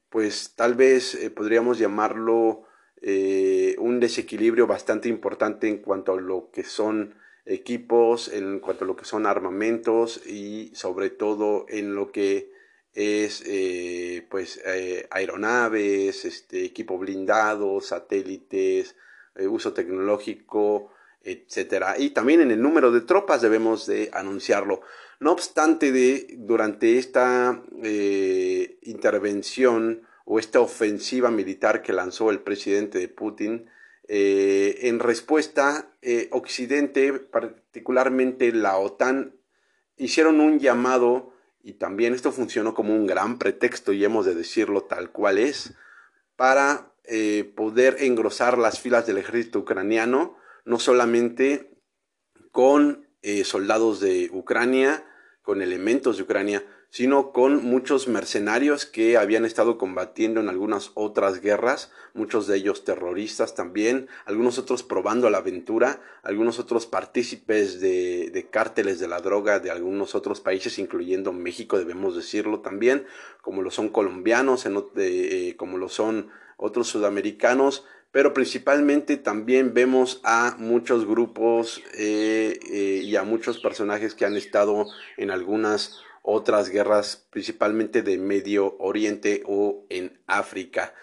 [0.09, 2.65] pues tal vez podríamos llamarlo
[3.07, 7.13] eh, un desequilibrio bastante importante en cuanto a lo que son
[7.45, 12.51] equipos, en cuanto a lo que son armamentos y sobre todo en lo que
[12.93, 18.95] es eh, pues eh, aeronaves, este, equipo blindado, satélites,
[19.37, 20.91] uso tecnológico,
[21.21, 21.95] etcétera.
[21.97, 24.81] Y también en el número de tropas debemos de anunciarlo.
[25.19, 27.61] No obstante, de, durante esta
[28.81, 33.69] intervención o esta ofensiva militar que lanzó el presidente de Putin,
[34.07, 39.35] eh, en respuesta, eh, Occidente, particularmente la OTAN,
[39.97, 41.33] hicieron un llamado,
[41.63, 45.73] y también esto funcionó como un gran pretexto, y hemos de decirlo tal cual es,
[46.35, 51.71] para eh, poder engrosar las filas del ejército ucraniano, no solamente
[52.51, 53.05] con
[53.43, 55.03] soldados de Ucrania,
[55.41, 61.41] con elementos de Ucrania, sino con muchos mercenarios que habían estado combatiendo en algunas otras
[61.41, 68.47] guerras, muchos de ellos terroristas también, algunos otros probando la aventura, algunos otros partícipes de,
[68.51, 73.05] cárteles de la droga de algunos otros países, incluyendo México, debemos decirlo también,
[73.41, 74.65] como lo son colombianos,
[74.95, 77.83] eh, como lo son otros sudamericanos,
[78.15, 84.37] pero principalmente también vemos a muchos grupos eh, eh, y a muchos personajes que han
[84.37, 84.85] estado
[85.17, 90.93] en algunas otras guerras, principalmente de Medio Oriente o en África.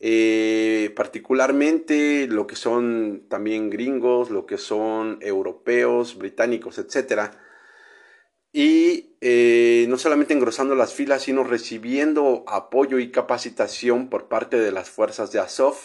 [0.00, 7.30] Eh, particularmente lo que son también gringos, lo que son europeos, británicos, etc.
[8.52, 14.72] Y eh, no solamente engrosando las filas, sino recibiendo apoyo y capacitación por parte de
[14.72, 15.76] las fuerzas de Azov,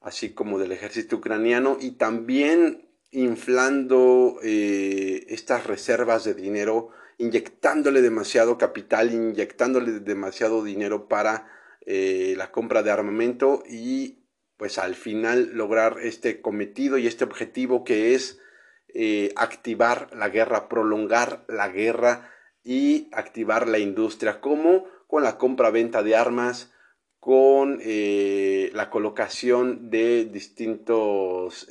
[0.00, 6.90] así como del ejército ucraniano, y también inflando eh, estas reservas de dinero
[7.20, 11.46] inyectándole demasiado capital, inyectándole demasiado dinero para
[11.84, 14.24] eh, la compra de armamento y
[14.56, 18.40] pues al final lograr este cometido y este objetivo que es
[18.94, 22.30] eh, activar la guerra, prolongar la guerra
[22.64, 26.72] y activar la industria, como con la compra-venta de armas,
[27.18, 31.68] con eh, la colocación de distintos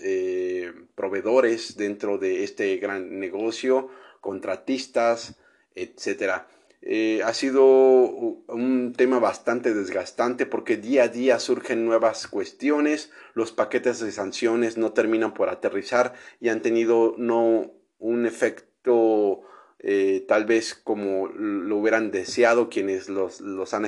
[0.94, 3.90] proveedores dentro de este gran negocio,
[4.22, 5.36] contratistas,
[5.76, 6.48] etcétera.
[6.82, 13.52] Eh, ha sido un tema bastante desgastante porque día a día surgen nuevas cuestiones, los
[13.52, 19.42] paquetes de sanciones no terminan por aterrizar y han tenido no un efecto
[19.82, 23.42] eh, tal vez como lo hubieran deseado quienes los,
[23.74, 23.86] han,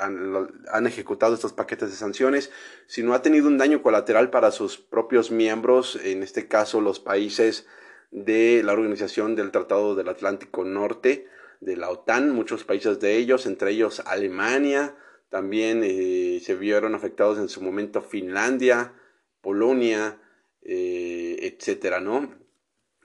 [0.00, 2.52] han, ejecutado estos paquetes de sanciones,
[2.86, 7.66] sino ha tenido un daño colateral para sus propios miembros, en este caso los países
[8.10, 11.28] de la Organización del Tratado del Atlántico Norte,
[11.60, 14.96] de la OTAN, muchos países de ellos, entre ellos Alemania,
[15.30, 18.92] también eh, se vieron afectados en su momento Finlandia,
[19.40, 20.20] Polonia,
[20.62, 22.38] eh, etcétera, ¿no?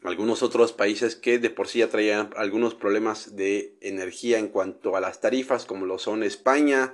[0.04, 4.96] Algunos otros países que de por sí ya traían algunos problemas de energía en cuanto
[4.96, 6.94] a las tarifas, como lo son España,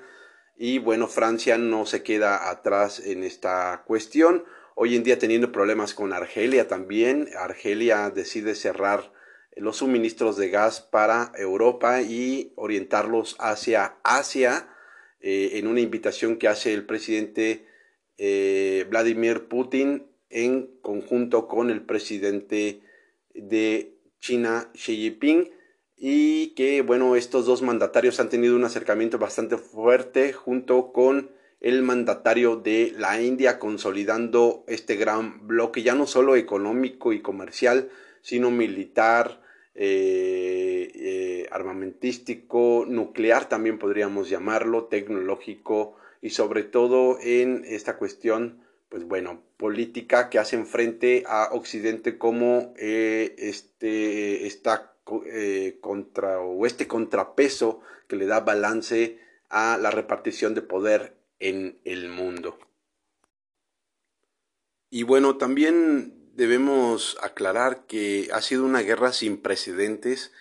[0.57, 4.45] y bueno, Francia no se queda atrás en esta cuestión.
[4.77, 7.29] Hoy en día teniendo problemas con Argelia también.
[7.39, 9.13] Argelia decide cerrar
[9.55, 14.67] los suministros de gas para Europa y orientarlos hacia Asia
[15.21, 17.65] eh, en una invitación que hace el presidente
[18.17, 22.81] eh, Vladimir Putin en conjunto con el presidente
[23.33, 25.51] de China Xi Jinping
[25.95, 31.31] y que bueno estos dos mandatarios han tenido un acercamiento bastante fuerte junto con
[31.61, 37.89] el mandatario de la India consolidando este gran bloque ya no solo económico y comercial,
[38.21, 39.41] sino militar,
[39.77, 49.03] eh, eh, armamentístico, nuclear también podríamos llamarlo, tecnológico y sobre todo en esta cuestión, pues
[49.03, 54.49] bueno, política que hacen frente a Occidente como eh, este,
[55.81, 62.09] contra, o este contrapeso que le da balance a la repartición de poder en el
[62.09, 62.57] mundo.
[64.89, 70.31] Y bueno, también debemos aclarar que ha sido una guerra sin precedentes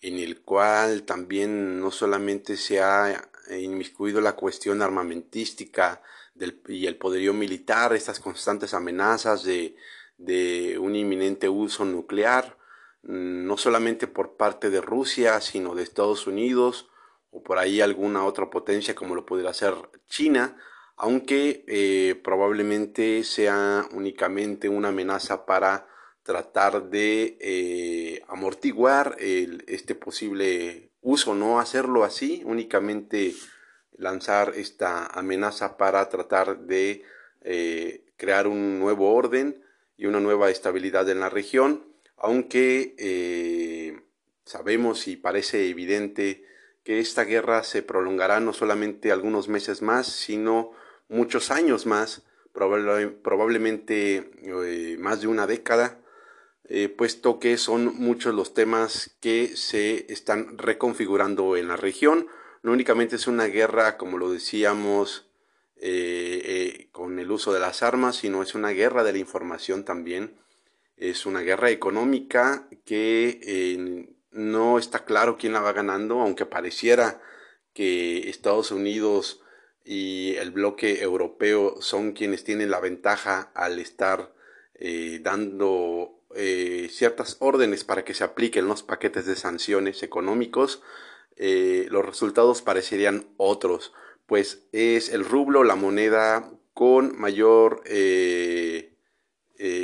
[0.00, 6.02] en el cual también no solamente se ha inmiscuido la cuestión armamentística
[6.34, 9.76] del, y el poderío militar, estas constantes amenazas de,
[10.18, 12.58] de un inminente uso nuclear,
[13.02, 16.88] no solamente por parte de Rusia, sino de Estados Unidos,
[17.34, 19.74] o por ahí alguna otra potencia como lo pudiera ser
[20.06, 20.56] China,
[20.96, 25.88] aunque eh, probablemente sea únicamente una amenaza para
[26.22, 33.34] tratar de eh, amortiguar este posible uso, no hacerlo así, únicamente
[33.96, 37.02] lanzar esta amenaza para tratar de
[37.42, 39.60] eh, crear un nuevo orden
[39.96, 41.84] y una nueva estabilidad en la región,
[42.16, 42.94] aunque
[44.44, 46.44] sabemos y parece evidente
[46.84, 50.72] que esta guerra se prolongará no solamente algunos meses más, sino
[51.08, 52.22] muchos años más,
[52.52, 55.98] probablemente eh, más de una década,
[56.68, 62.28] eh, puesto que son muchos los temas que se están reconfigurando en la región.
[62.62, 65.28] No únicamente es una guerra, como lo decíamos,
[65.76, 70.36] eh, con el uso de las armas, sino es una guerra de la información también.
[70.96, 77.22] Es una guerra económica que no está claro quién la va ganando, aunque pareciera
[77.72, 79.40] que Estados Unidos
[79.84, 84.34] y el bloque europeo son quienes tienen la ventaja al estar
[84.74, 90.82] eh, dando eh, ciertas órdenes para que se apliquen los paquetes de sanciones económicos,
[91.36, 93.92] los resultados parecerían otros,
[94.26, 97.82] pues es el rublo la moneda con mayor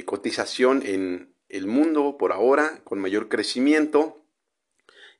[0.05, 4.19] cotización en el mundo por ahora, con mayor crecimiento,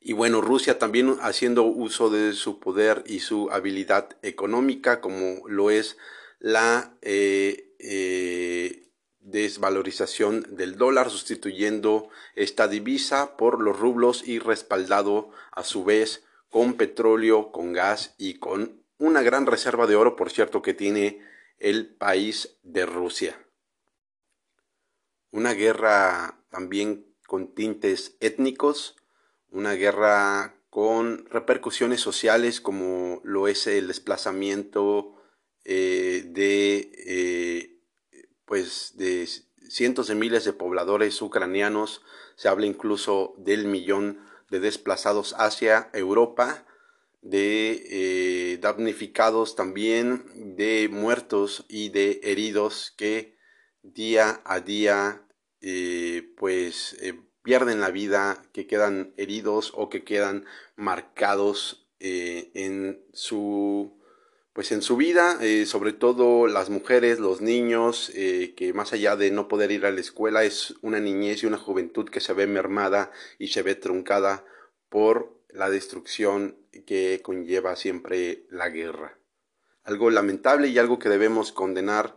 [0.01, 5.71] y bueno, Rusia también haciendo uso de su poder y su habilidad económica, como lo
[5.71, 5.99] es
[6.39, 8.89] la eh, eh,
[9.21, 16.75] desvalorización del dólar, sustituyendo esta divisa por los rublos y respaldado a su vez con
[16.75, 21.21] petróleo, con gas y con una gran reserva de oro, por cierto, que tiene
[21.59, 23.39] el país de Rusia.
[25.31, 28.97] Una guerra también con tintes étnicos,
[29.51, 35.17] una guerra con repercusiones sociales como lo es el desplazamiento
[35.65, 37.81] eh, de, eh,
[38.45, 39.29] pues de
[39.69, 42.03] cientos de miles de pobladores ucranianos,
[42.37, 46.67] se habla incluso del millón de desplazados hacia Europa,
[47.21, 53.37] de eh, damnificados también, de muertos y de heridos que
[53.83, 55.27] día a día
[56.37, 56.97] pues
[57.43, 60.45] pierden la vida, que quedan heridos o que quedan
[60.77, 63.99] marcados eh, en su
[64.53, 69.15] pues en su vida, eh, sobre todo las mujeres, los niños, eh, que más allá
[69.15, 72.33] de no poder ir a la escuela, es una niñez y una juventud que se
[72.33, 74.45] ve mermada y se ve truncada
[74.89, 79.19] por la destrucción que conlleva siempre la guerra.
[79.85, 82.17] Algo lamentable y algo que debemos condenar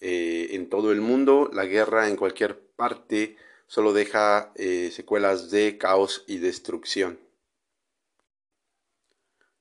[0.00, 3.36] en todo el mundo, la guerra en cualquier parte
[3.72, 7.18] solo deja eh, secuelas de caos y destrucción.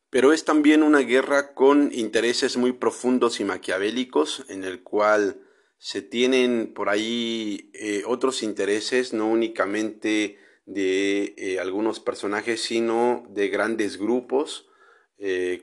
[0.10, 5.40] Pero es también una guerra con intereses muy profundos y maquiavélicos, en el cual
[5.78, 13.48] se tienen por ahí eh, otros intereses, no únicamente de eh, algunos personajes, sino de
[13.48, 14.68] grandes grupos,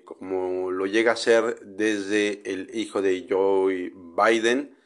[0.05, 4.78] como lo llega a ser desde el hijo de Joe Biden,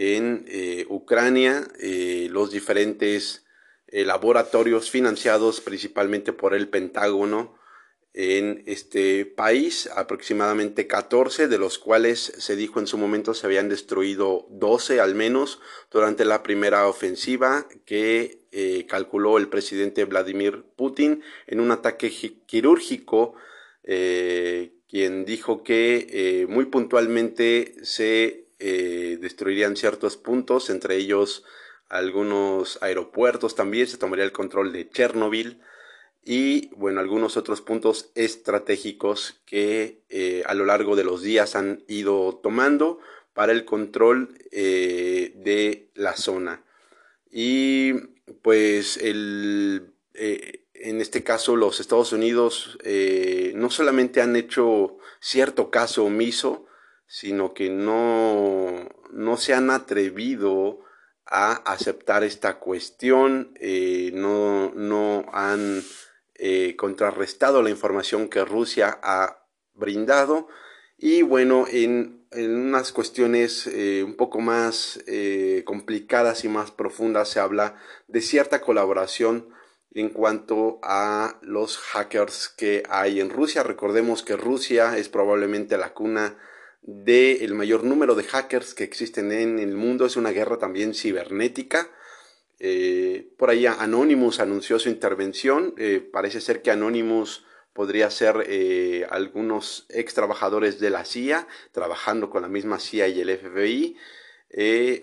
[0.00, 3.44] en eh, Ucrania, eh, los diferentes
[3.88, 7.54] eh, laboratorios financiados principalmente por el Pentágono
[8.14, 13.68] en este país, aproximadamente 14, de los cuales se dijo en su momento se habían
[13.68, 18.38] destruido 12 al menos durante la primera ofensiva que
[18.88, 22.10] calculó el presidente Vladimir Putin en un ataque
[22.46, 23.34] quirúrgico,
[23.84, 31.44] quien dijo que muy puntualmente se eh, destruirían ciertos puntos, entre ellos
[31.88, 35.62] algunos aeropuertos también, se tomaría el control de Chernobyl
[36.22, 41.82] y bueno, algunos otros puntos estratégicos que eh, a lo largo de los días han
[41.88, 42.98] ido tomando
[43.32, 46.62] para el control eh, de la zona.
[47.30, 47.94] Y
[48.42, 52.78] pues el, en este caso los Estados Unidos
[53.54, 56.66] no solamente han hecho cierto caso omiso,
[57.10, 60.78] sino que no, no se han atrevido
[61.26, 65.82] a aceptar esta cuestión, eh, no, no, han
[66.36, 69.44] eh, contrarrestado la información que Rusia ha
[69.74, 70.46] brindado
[70.98, 75.02] y bueno, en, en unas cuestiones eh, un poco más
[75.64, 77.74] complicadas y más profundas se habla
[78.06, 79.48] de cierta colaboración
[79.90, 83.64] en cuanto a los hackers que hay en Rusia.
[83.64, 86.36] Recordemos que Rusia es probablemente la cuna
[86.82, 90.06] del mayor número de hackers que existen en el mundo.
[90.06, 91.90] Es una guerra también cibernética.
[92.58, 95.74] Eh, por ahí Anonymous anunció su intervención.
[95.78, 102.28] Eh, parece ser que Anonymous podría ser eh, algunos ex trabajadores de la CIA, trabajando
[102.30, 103.96] con la misma CIA y el FBI.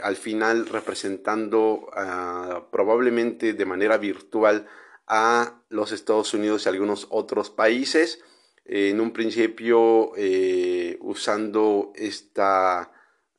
[0.01, 4.67] al final representando ah, probablemente de manera virtual
[5.07, 8.19] a los Estados Unidos y algunos otros países
[8.67, 12.91] en un principio eh, usando esta,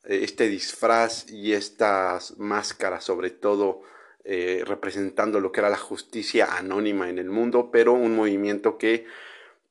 [0.03, 3.81] este disfraz y estas máscaras, sobre todo
[4.23, 9.05] eh, representando lo que era la justicia anónima en el mundo, pero un movimiento que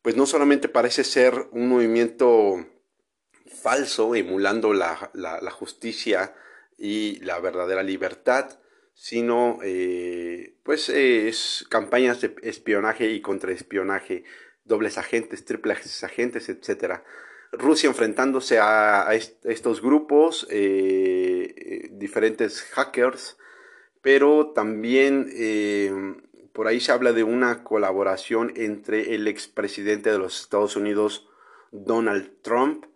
[0.00, 2.64] pues no solamente parece ser un movimiento
[3.60, 5.10] falso, emulando la,
[5.50, 6.34] justicia
[6.78, 8.60] y la verdadera libertad,
[8.94, 14.24] sino eh, pues es campañas de espionaje y contraespionaje
[14.68, 17.00] dobles agentes, triples agentes, etc.
[17.52, 23.38] Rusia enfrentándose a, estos grupos, eh, diferentes hackers,
[24.02, 25.92] pero también eh,
[26.52, 31.28] por ahí se habla de una colaboración entre el expresidente de los Estados Unidos,
[31.72, 32.86] Donald Trump,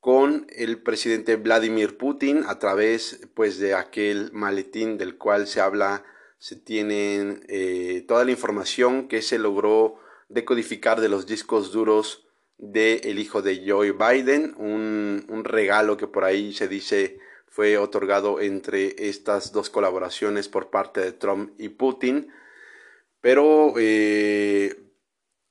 [0.00, 6.04] con el presidente Vladimir Putin a través pues de aquel maletín del cual se habla
[6.38, 10.01] se tienen eh, toda la información que se logró
[10.32, 12.26] decodificar de los discos duros
[12.58, 17.18] del hijo de Joe Biden, un, un, regalo que por ahí se dice
[17.48, 22.32] fue otorgado entre estas dos colaboraciones por parte de Trump y Putin,
[23.20, 24.82] pero eh,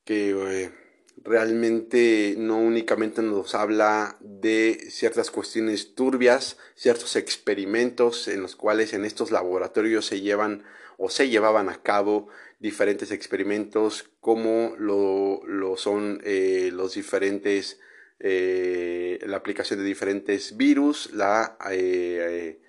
[0.03, 0.71] que eh,
[1.17, 9.05] realmente no únicamente nos habla de ciertas cuestiones turbias, ciertos experimentos en los cuales en
[9.05, 10.63] estos laboratorios se llevan
[10.97, 12.29] o se llevaban a cabo
[12.61, 15.41] diferentes experimentos como lo,
[15.77, 17.79] son eh, los diferentes
[18.19, 22.59] eh, la aplicación de diferentes virus la, eh,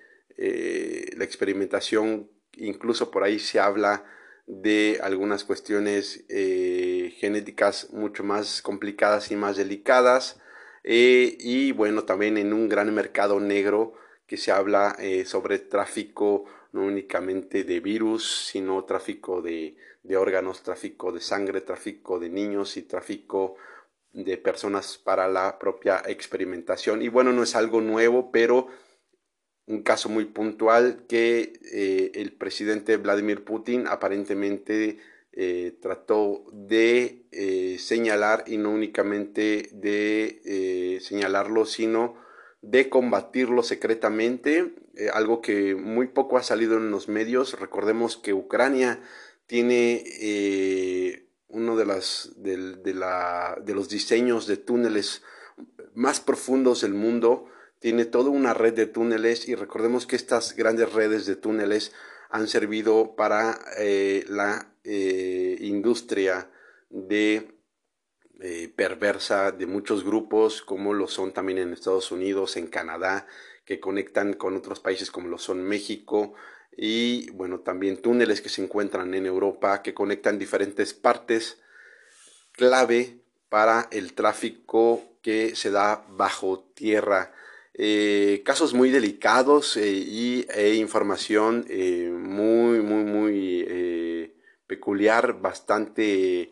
[1.15, 2.31] la experimentación.
[2.57, 4.03] Incluso por ahí se habla
[4.47, 10.39] de algunas cuestiones genéticas mucho más complicadas y más delicadas.
[10.83, 13.93] Y bueno también en un gran mercado negro
[14.25, 19.77] que se habla sobre tráfico no únicamente de virus, sino tráfico de,
[20.17, 23.55] órganos, tráfico de sangre, tráfico de niños y tráfico
[24.11, 27.01] de personas para la propia experimentación.
[27.01, 28.67] Y bueno, no es algo nuevo, pero
[29.67, 34.97] un caso muy puntual que eh, el presidente Vladimir Putin aparentemente
[35.31, 42.22] eh, trató de eh, señalar y no únicamente de señalarlo, sino
[42.63, 47.59] de combatirlo secretamente, eh, algo que muy poco ha salido en los medios.
[47.59, 49.01] Recordemos que Ucrania
[49.47, 55.23] tiene eh, uno de, las, de, la, de los diseños de túneles
[55.93, 57.47] más profundos del mundo,
[57.79, 61.91] tiene toda una red de túneles y recordemos que estas grandes redes de túneles
[62.29, 64.69] han servido para eh, la
[65.59, 66.49] industria
[66.89, 67.53] de
[68.45, 73.25] eh, perversa de muchos grupos, como lo son también en Estados Unidos, en Canadá,
[73.63, 76.33] que conectan con otros países como lo son México
[76.75, 81.61] y bueno, también túneles que se encuentran en Europa que conectan diferentes partes
[82.51, 87.31] clave para el tráfico que se da bajo tierra.
[87.73, 91.65] Eh, casos muy delicados eh, y e información
[92.11, 94.33] muy, muy, muy
[94.67, 96.51] peculiar, bastante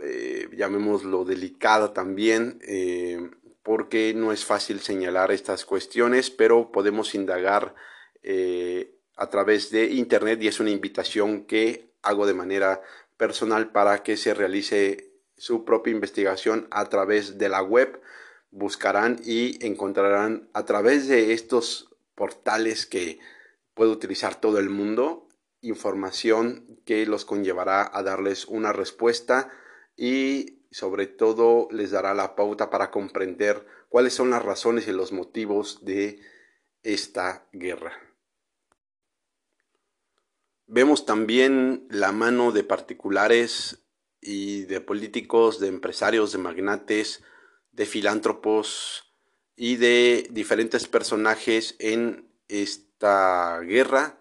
[0.00, 3.30] eh, llamémoslo delicada también, eh,
[3.62, 7.74] porque no es fácil señalar estas cuestiones, pero podemos indagar
[8.22, 12.82] eh, a través de Internet y es una invitación que hago de manera
[13.16, 18.00] personal para que se realice su propia investigación a través de la web.
[18.50, 23.18] Buscarán y encontrarán a través de estos portales que
[23.74, 25.28] puede utilizar todo el mundo
[25.62, 29.50] información que los conllevará a darles una respuesta
[29.96, 35.12] y sobre todo les dará la pauta para comprender cuáles son las razones y los
[35.12, 36.20] motivos de
[36.82, 37.92] esta guerra.
[40.66, 43.86] Vemos también la mano de particulares
[44.20, 47.22] y de políticos, de empresarios, de magnates,
[47.70, 49.14] de filántropos
[49.54, 54.18] y de diferentes personajes en esta guerra,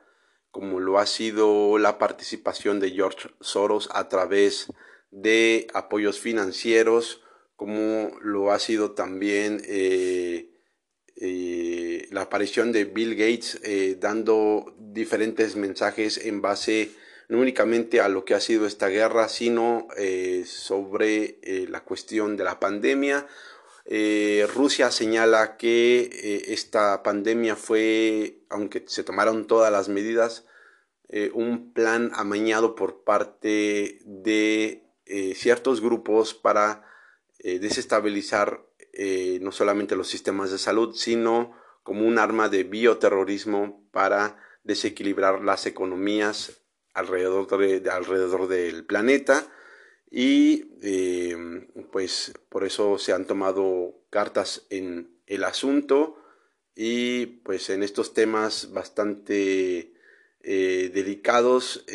[0.52, 4.74] como lo ha sido la participación de George Soros a través de
[5.12, 7.22] de apoyos financieros,
[7.56, 10.52] como lo ha sido también eh,
[11.16, 16.92] eh, la aparición de Bill Gates eh, dando diferentes mensajes en base
[17.28, 19.88] no únicamente a lo que ha sido esta guerra, sino
[20.46, 21.40] sobre
[21.70, 23.26] la cuestión de la pandemia.
[24.54, 30.46] Rusia señala que esta pandemia fue, aunque se tomaron todas las medidas,
[31.34, 36.84] un plan amañado por parte de eh, ciertos grupos para
[37.38, 43.88] eh, desestabilizar eh, no solamente los sistemas de salud, sino como un arma de bioterrorismo
[43.92, 46.64] para desequilibrar las economías
[46.96, 47.48] alrededor,
[47.92, 49.46] alrededor del planeta.
[50.10, 50.72] Y
[51.92, 56.18] pues por eso se han tomado cartas en el asunto.
[56.74, 59.94] Y pues en estos temas bastante
[60.42, 61.86] delicados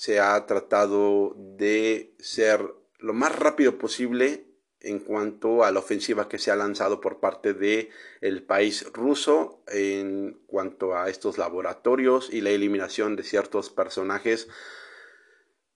[0.00, 2.64] se ha tratado de ser
[3.00, 4.46] lo más rápido posible
[4.80, 7.90] en cuanto a la ofensiva que se ha lanzado por parte de
[8.22, 14.48] el país ruso en cuanto a estos laboratorios y la eliminación de ciertos personajes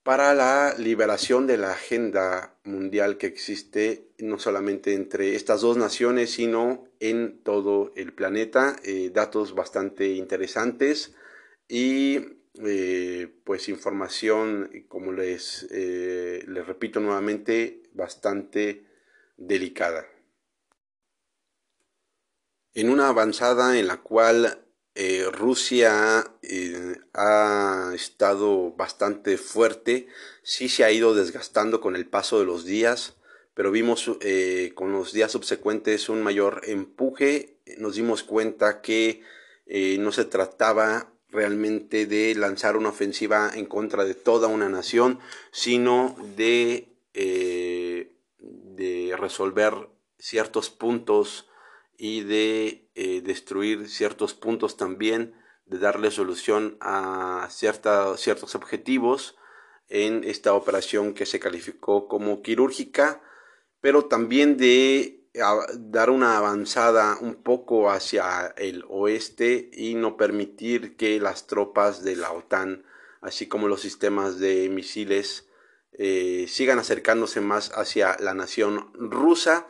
[0.03, 6.31] para la liberación de la agenda mundial que existe no solamente entre estas dos naciones
[6.31, 8.77] sino en todo el planeta.
[8.85, 11.14] Eh, datos bastante interesantes
[11.68, 18.87] y eh, pues información, como les, eh, les repito nuevamente, bastante
[19.37, 20.07] delicada.
[22.75, 24.59] en una avanzada en la cual
[24.97, 30.09] eh, Rusia eh, ha estado bastante fuerte,
[30.43, 33.15] sí se ha ido desgastando con el paso de los días,
[33.55, 39.23] pero vimos eh, con los días subsecuentes un mayor empuje, nos dimos cuenta que
[39.99, 45.18] no se trataba realmente de lanzar una ofensiva en contra de toda una nación,
[45.51, 49.74] sino de, de resolver
[50.18, 51.49] ciertos puntos
[51.99, 55.35] y de eh, destruir ciertos puntos también,
[55.66, 59.37] de darle solución a ciertos objetivos
[59.89, 63.22] en esta operación que se calificó como quirúrgica,
[63.80, 65.24] pero también de
[65.74, 72.16] dar una avanzada un poco hacia el oeste y no permitir que las tropas de
[72.16, 72.85] la OTAN,
[73.20, 75.49] así como los sistemas de misiles,
[75.93, 79.66] eh, sigan acercándose más hacia la nación rusa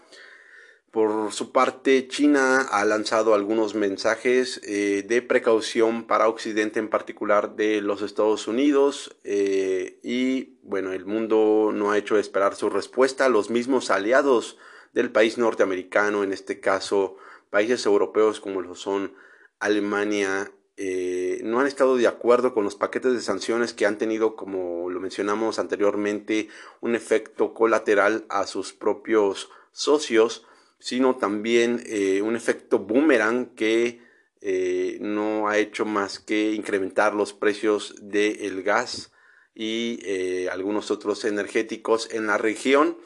[0.95, 7.57] por su parte, China ha lanzado algunos mensajes eh, de precaución para Occidente, en particular
[7.57, 13.29] de los Estados Unidos, eh, y bueno, el mundo no ha hecho esperar su respuesta.
[13.29, 14.57] Los mismos aliados
[14.95, 17.17] del país norteamericano, en este caso
[17.51, 19.13] países europeos como lo son
[19.61, 24.35] Alemania, eh, no han estado de acuerdo con los paquetes de sanciones que han tenido,
[24.35, 26.49] como lo mencionamos anteriormente,
[26.81, 30.47] un efecto colateral a sus propios socios
[30.81, 34.03] sino también eh, un efecto boomerang que
[34.43, 39.13] eh, no ha hecho más que incrementar los precios del gas
[39.55, 42.99] y algunos otros energéticos en la región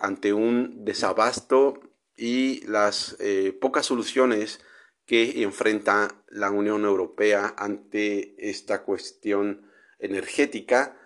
[0.00, 1.80] ante un desabasto
[2.16, 3.16] y las
[3.60, 4.60] pocas soluciones
[5.06, 10.96] que enfrenta la Unión Europea ante esta cuestión energética.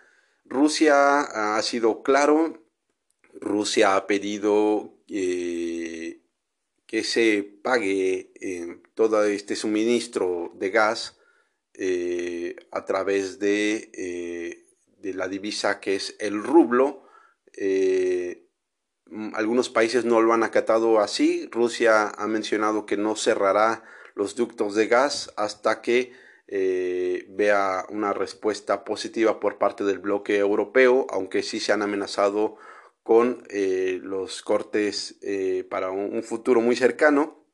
[0.45, 1.21] Rusia
[1.57, 2.65] ha sido claro,
[3.35, 6.23] Rusia ha pedido eh,
[6.87, 11.19] que se pague eh, todo este suministro de gas
[11.75, 14.57] eh, a través de,
[15.03, 17.05] la divisa que es el rublo.
[19.35, 21.49] Algunos países no lo han acatado así.
[21.51, 23.83] Rusia ha mencionado que no cerrará
[24.15, 26.13] los ductos de gas hasta que
[26.49, 32.57] vea una respuesta positiva por parte del bloque europeo, aunque sí se han amenazado
[33.11, 37.45] con eh, los cortes eh, para un, futuro muy cercano,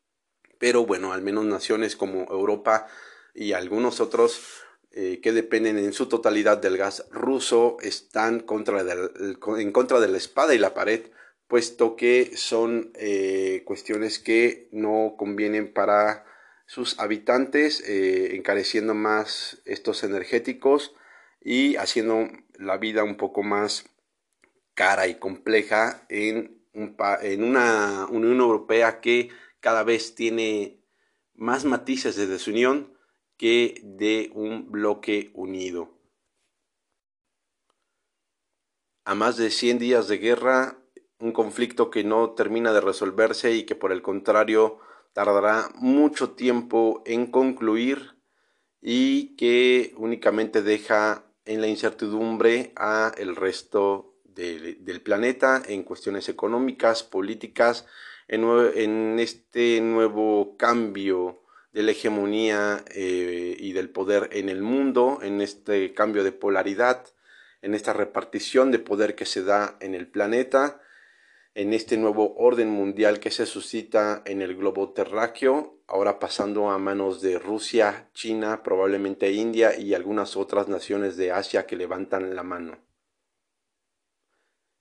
[0.59, 2.89] pero bueno, al menos naciones como Europa
[3.35, 4.66] y algunos otros
[4.99, 10.55] eh, que dependen en su totalidad del gas ruso están en contra de la espada
[10.55, 11.11] y la pared,
[11.47, 12.93] puesto que son
[13.67, 16.25] cuestiones que no convienen para
[16.65, 20.95] sus habitantes, encareciendo más estos energéticos
[21.41, 22.29] y haciendo
[22.59, 23.85] la vida un poco más
[24.75, 29.29] cara y compleja en una Unión Europea que
[29.61, 30.81] cada vez tiene
[31.35, 32.96] más matices de desunión
[33.37, 35.91] que de un bloque unido.
[39.05, 40.79] A más de 100 días de guerra,
[41.19, 44.79] un conflicto que no termina de resolverse y que por el contrario
[45.13, 48.17] tardará mucho tiempo en concluir
[48.81, 57.03] y que únicamente deja en la incertidumbre a el resto del planeta en cuestiones económicas,
[57.03, 57.87] políticas,
[58.29, 61.43] en, este nuevo cambio
[61.77, 67.05] de la hegemonía eh, y del poder en el mundo, en este cambio de polaridad,
[67.61, 70.81] en esta repartición de poder que se da en el planeta,
[71.55, 76.79] en este nuevo orden mundial que se suscita en el globo terráqueo, ahora pasando a
[76.79, 82.43] manos de Rusia, China, probablemente India y algunas otras naciones de Asia que levantan la
[82.43, 82.86] mano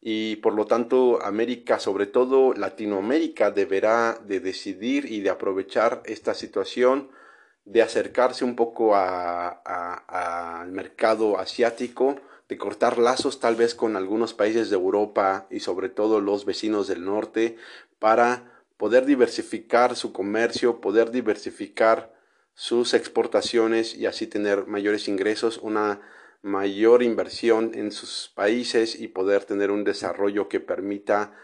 [0.08, 6.36] y por lo tanto América, sobre todo Latinoamérica, deberá de decidir y de aprovechar esta
[6.36, 7.10] situación,
[7.66, 14.70] de acercarse un poco al mercado asiático, de cortar lazos tal vez con algunos países
[14.70, 17.58] de Europa y sobre todo los vecinos del norte
[17.98, 22.14] para poder diversificar su comercio, poder diversificar
[22.54, 26.00] sus exportaciones y así tener mayores ingresos, una
[26.46, 31.36] mayor inversión en sus países y poder tener un desarrollo que permita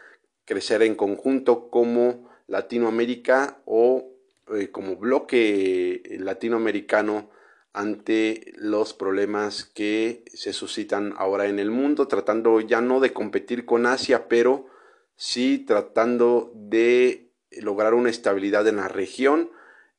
[0.45, 4.11] crecer en conjunto como Latinoamérica o
[4.53, 7.31] eh, como bloque latinoamericano
[7.73, 13.65] ante los problemas que se suscitan ahora en el mundo, tratando ya no de competir
[13.65, 14.67] con Asia, pero
[15.15, 19.49] sí tratando de lograr una estabilidad en la región,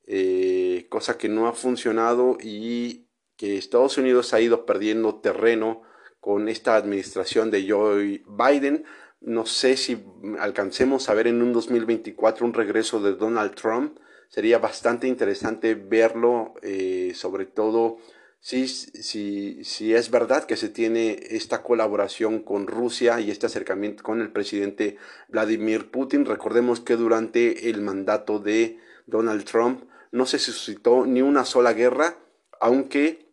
[0.07, 3.09] eh, cosa que no ha funcionado y
[3.43, 5.83] que Estados Unidos ha ido perdiendo terreno
[6.21, 8.85] con esta administración de Joe Biden,
[9.21, 10.05] No sé si
[10.39, 13.99] alcancemos a ver en un 2024 un regreso de Donald Trump.
[14.29, 17.97] Sería bastante interesante verlo, eh, sobre todo
[18.39, 24.05] si, si, si es verdad que se tiene esta colaboración con Rusia y este acercamiento
[24.05, 26.27] con el presidente Vladimir Putin.
[26.27, 29.83] Recordemos que durante el mandato de Donald Trump
[30.13, 32.19] no se suscitó ni una sola guerra,
[32.61, 33.32] aunque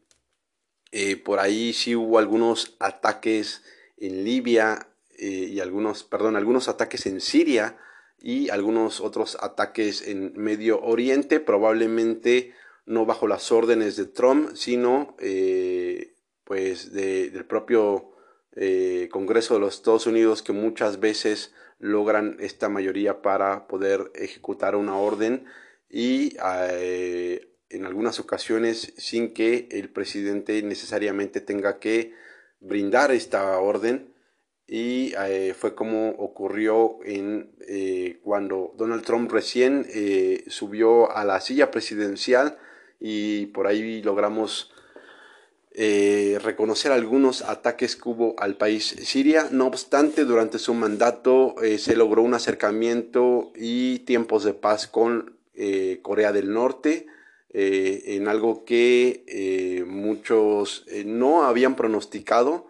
[0.91, 3.63] eh, por ahí sí hubo algunos ataques
[3.97, 4.87] en Libia
[5.17, 7.77] eh, y algunos, perdón, algunos ataques en Siria
[8.21, 12.53] y algunos otros ataques en Medio Oriente, probablemente
[12.85, 18.11] no bajo las órdenes de Trump, sino eh, pues del propio
[18.55, 24.75] eh, Congreso de los Estados Unidos que muchas veces logran esta mayoría para poder ejecutar
[24.75, 25.45] una orden
[25.89, 26.35] y
[27.69, 32.13] en algunas ocasiones sin que el presidente necesariamente tenga que
[32.59, 34.13] brindar esta orden
[34.69, 41.41] y eh, fue como ocurrió en eh, cuando Donald Trump recién eh, subió a la
[41.41, 42.59] silla presidencial
[42.99, 44.71] y por ahí logramos
[46.41, 49.47] reconocer algunos ataques que hubo al país Siria.
[49.49, 55.37] No obstante, durante su mandato se logró un acercamiento y tiempos de paz con
[56.01, 57.07] Corea del Norte.
[57.51, 62.69] En algo que muchos no habían pronosticado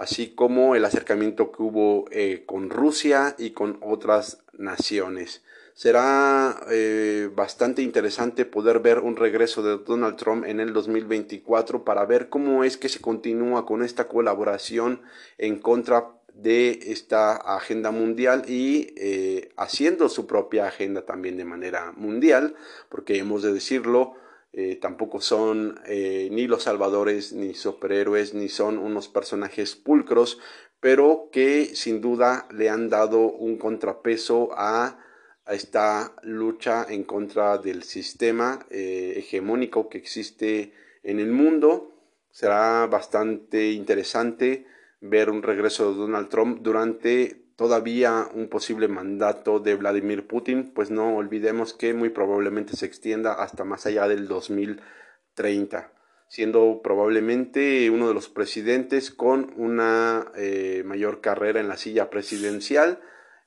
[0.00, 5.44] así como el acercamiento que hubo eh, con Rusia y con otras naciones.
[5.74, 12.06] Será eh, bastante interesante poder ver un regreso de Donald Trump en el 2024 para
[12.06, 15.02] ver cómo es que se continúa con esta colaboración
[15.36, 16.12] en contra
[16.42, 22.54] de esta agenda mundial y eh, haciendo su propia agenda también de manera mundial,
[22.88, 24.14] porque hemos de decirlo,
[24.52, 30.38] eh, tampoco son eh, ni los salvadores, ni superhéroes, ni son unos personajes pulcros,
[30.80, 34.98] pero que sin duda le han dado un contrapeso a,
[35.46, 40.72] esta lucha en contra del sistema hegemónico que existe
[41.02, 41.92] en el mundo.
[42.30, 44.64] Será bastante interesante
[45.00, 50.90] ver un regreso de Donald Trump durante todavía un posible mandato de Vladimir Putin, pues
[50.90, 55.92] no olvidemos que muy probablemente se extienda hasta más allá del 2030,
[56.28, 63.00] siendo probablemente uno de los presidentes con una eh, mayor carrera en la silla presidencial,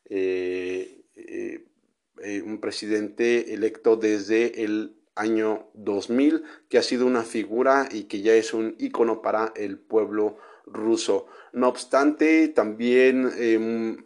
[0.05, 8.03] eh, eh, un presidente electo desde el año 2000, que ha sido una figura y
[8.03, 11.27] que ya es un ícono para el pueblo ruso.
[11.51, 13.97] No obstante, también em,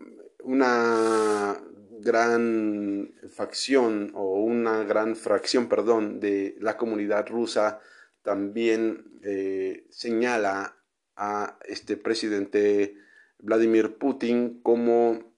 [0.44, 1.62] una
[2.00, 7.80] gran facción o una gran fracción, perdón, de la comunidad rusa
[8.28, 10.76] también eh, señala
[11.16, 12.98] a este presidente
[13.40, 15.34] Vladimir Putin como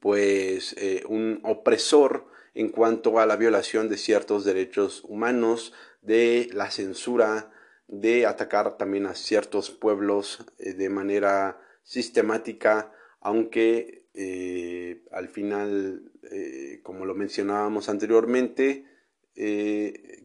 [0.00, 6.72] pues eh, un opresor en cuanto a la violación de ciertos derechos humanos, de la
[6.72, 7.51] censura,
[7.92, 12.90] de atacar también a ciertos pueblos eh, de manera sistemática,
[13.20, 18.86] aunque eh, al final, eh, como lo mencionábamos anteriormente,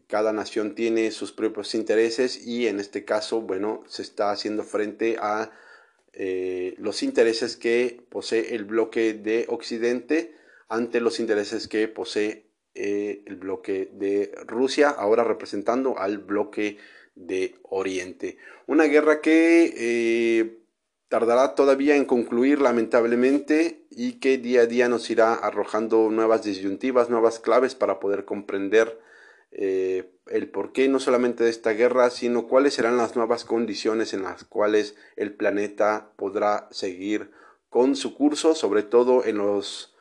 [0.06, 5.16] cada nación tiene sus propios intereses y en este caso, bueno, se está haciendo frente
[5.18, 5.50] a
[6.76, 10.34] los intereses que posee el bloque de Occidente
[10.68, 16.78] ante los intereses que posee el bloque de Rusia, ahora representando al bloque de
[17.62, 18.38] Oriente.
[18.66, 20.58] Una guerra que eh,
[21.08, 27.10] tardará todavía en concluir lamentablemente y que día a día nos irá arrojando nuevas disyuntivas,
[27.10, 28.98] nuevas claves para poder comprender
[29.50, 34.22] eh, el porqué no solamente de esta guerra, sino cuáles serán las nuevas condiciones en
[34.22, 37.30] las cuales el planeta podrá seguir
[37.70, 39.94] con su curso, sobre todo en los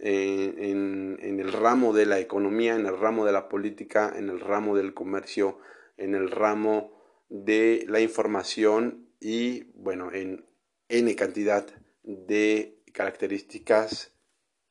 [0.00, 4.40] eh, en el ramo de la economía, en el ramo de la política, en el
[4.40, 5.58] ramo del comercio
[5.96, 6.92] en el ramo
[7.28, 10.44] de la información y bueno, en
[10.88, 11.66] N cantidad
[12.02, 14.12] de características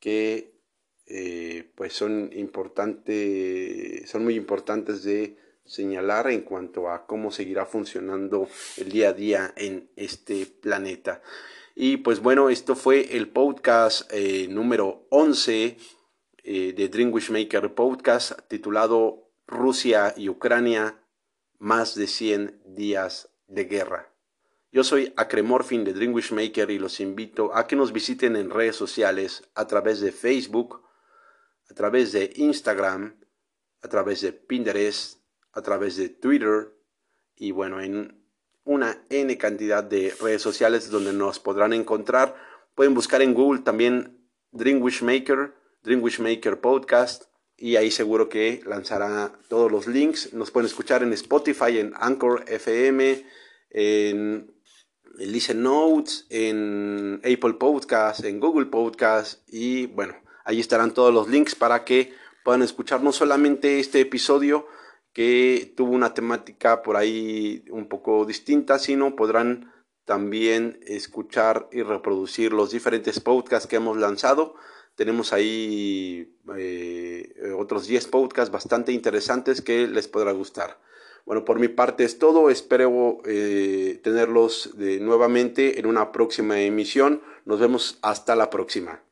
[0.00, 0.54] que
[1.06, 8.48] eh, pues son importantes, son muy importantes de señalar en cuanto a cómo seguirá funcionando
[8.76, 11.22] el día a día en este planeta.
[11.74, 15.76] Y pues bueno, esto fue el podcast eh, número 11
[16.44, 21.03] eh, de Dream Wishmaker Podcast titulado Rusia y Ucrania
[21.64, 24.12] más de 100 días de guerra.
[24.70, 28.76] Yo soy Acremorfin de Dream Maker y los invito a que nos visiten en redes
[28.76, 30.82] sociales a través de Facebook,
[31.70, 33.18] a través de Instagram,
[33.80, 35.20] a través de Pinterest,
[35.52, 36.70] a través de Twitter
[37.34, 38.22] y bueno, en
[38.64, 42.36] una N cantidad de redes sociales donde nos podrán encontrar
[42.74, 47.24] Pueden buscar en Google también Dream Maker, Dream Maker Podcast
[47.56, 50.32] y ahí seguro que lanzará todos los links.
[50.32, 53.24] Nos pueden escuchar en Spotify, en Anchor FM,
[53.70, 54.54] en
[55.16, 61.54] Listen Notes, en Apple Podcast, en Google Podcast y bueno, ahí estarán todos los links
[61.54, 62.12] para que
[62.44, 64.66] puedan escuchar no solamente este episodio
[65.12, 69.72] que tuvo una temática por ahí un poco distinta, sino podrán
[70.04, 74.56] también escuchar y reproducir los diferentes podcasts que hemos lanzado
[74.96, 80.78] tenemos ahí eh, otros 10 podcasts bastante interesantes que les podrá gustar.
[81.26, 82.50] Bueno, por mi parte es todo.
[82.50, 87.22] Espero eh, tenerlos nuevamente en una próxima emisión.
[87.44, 89.02] Nos vemos hasta la próxima.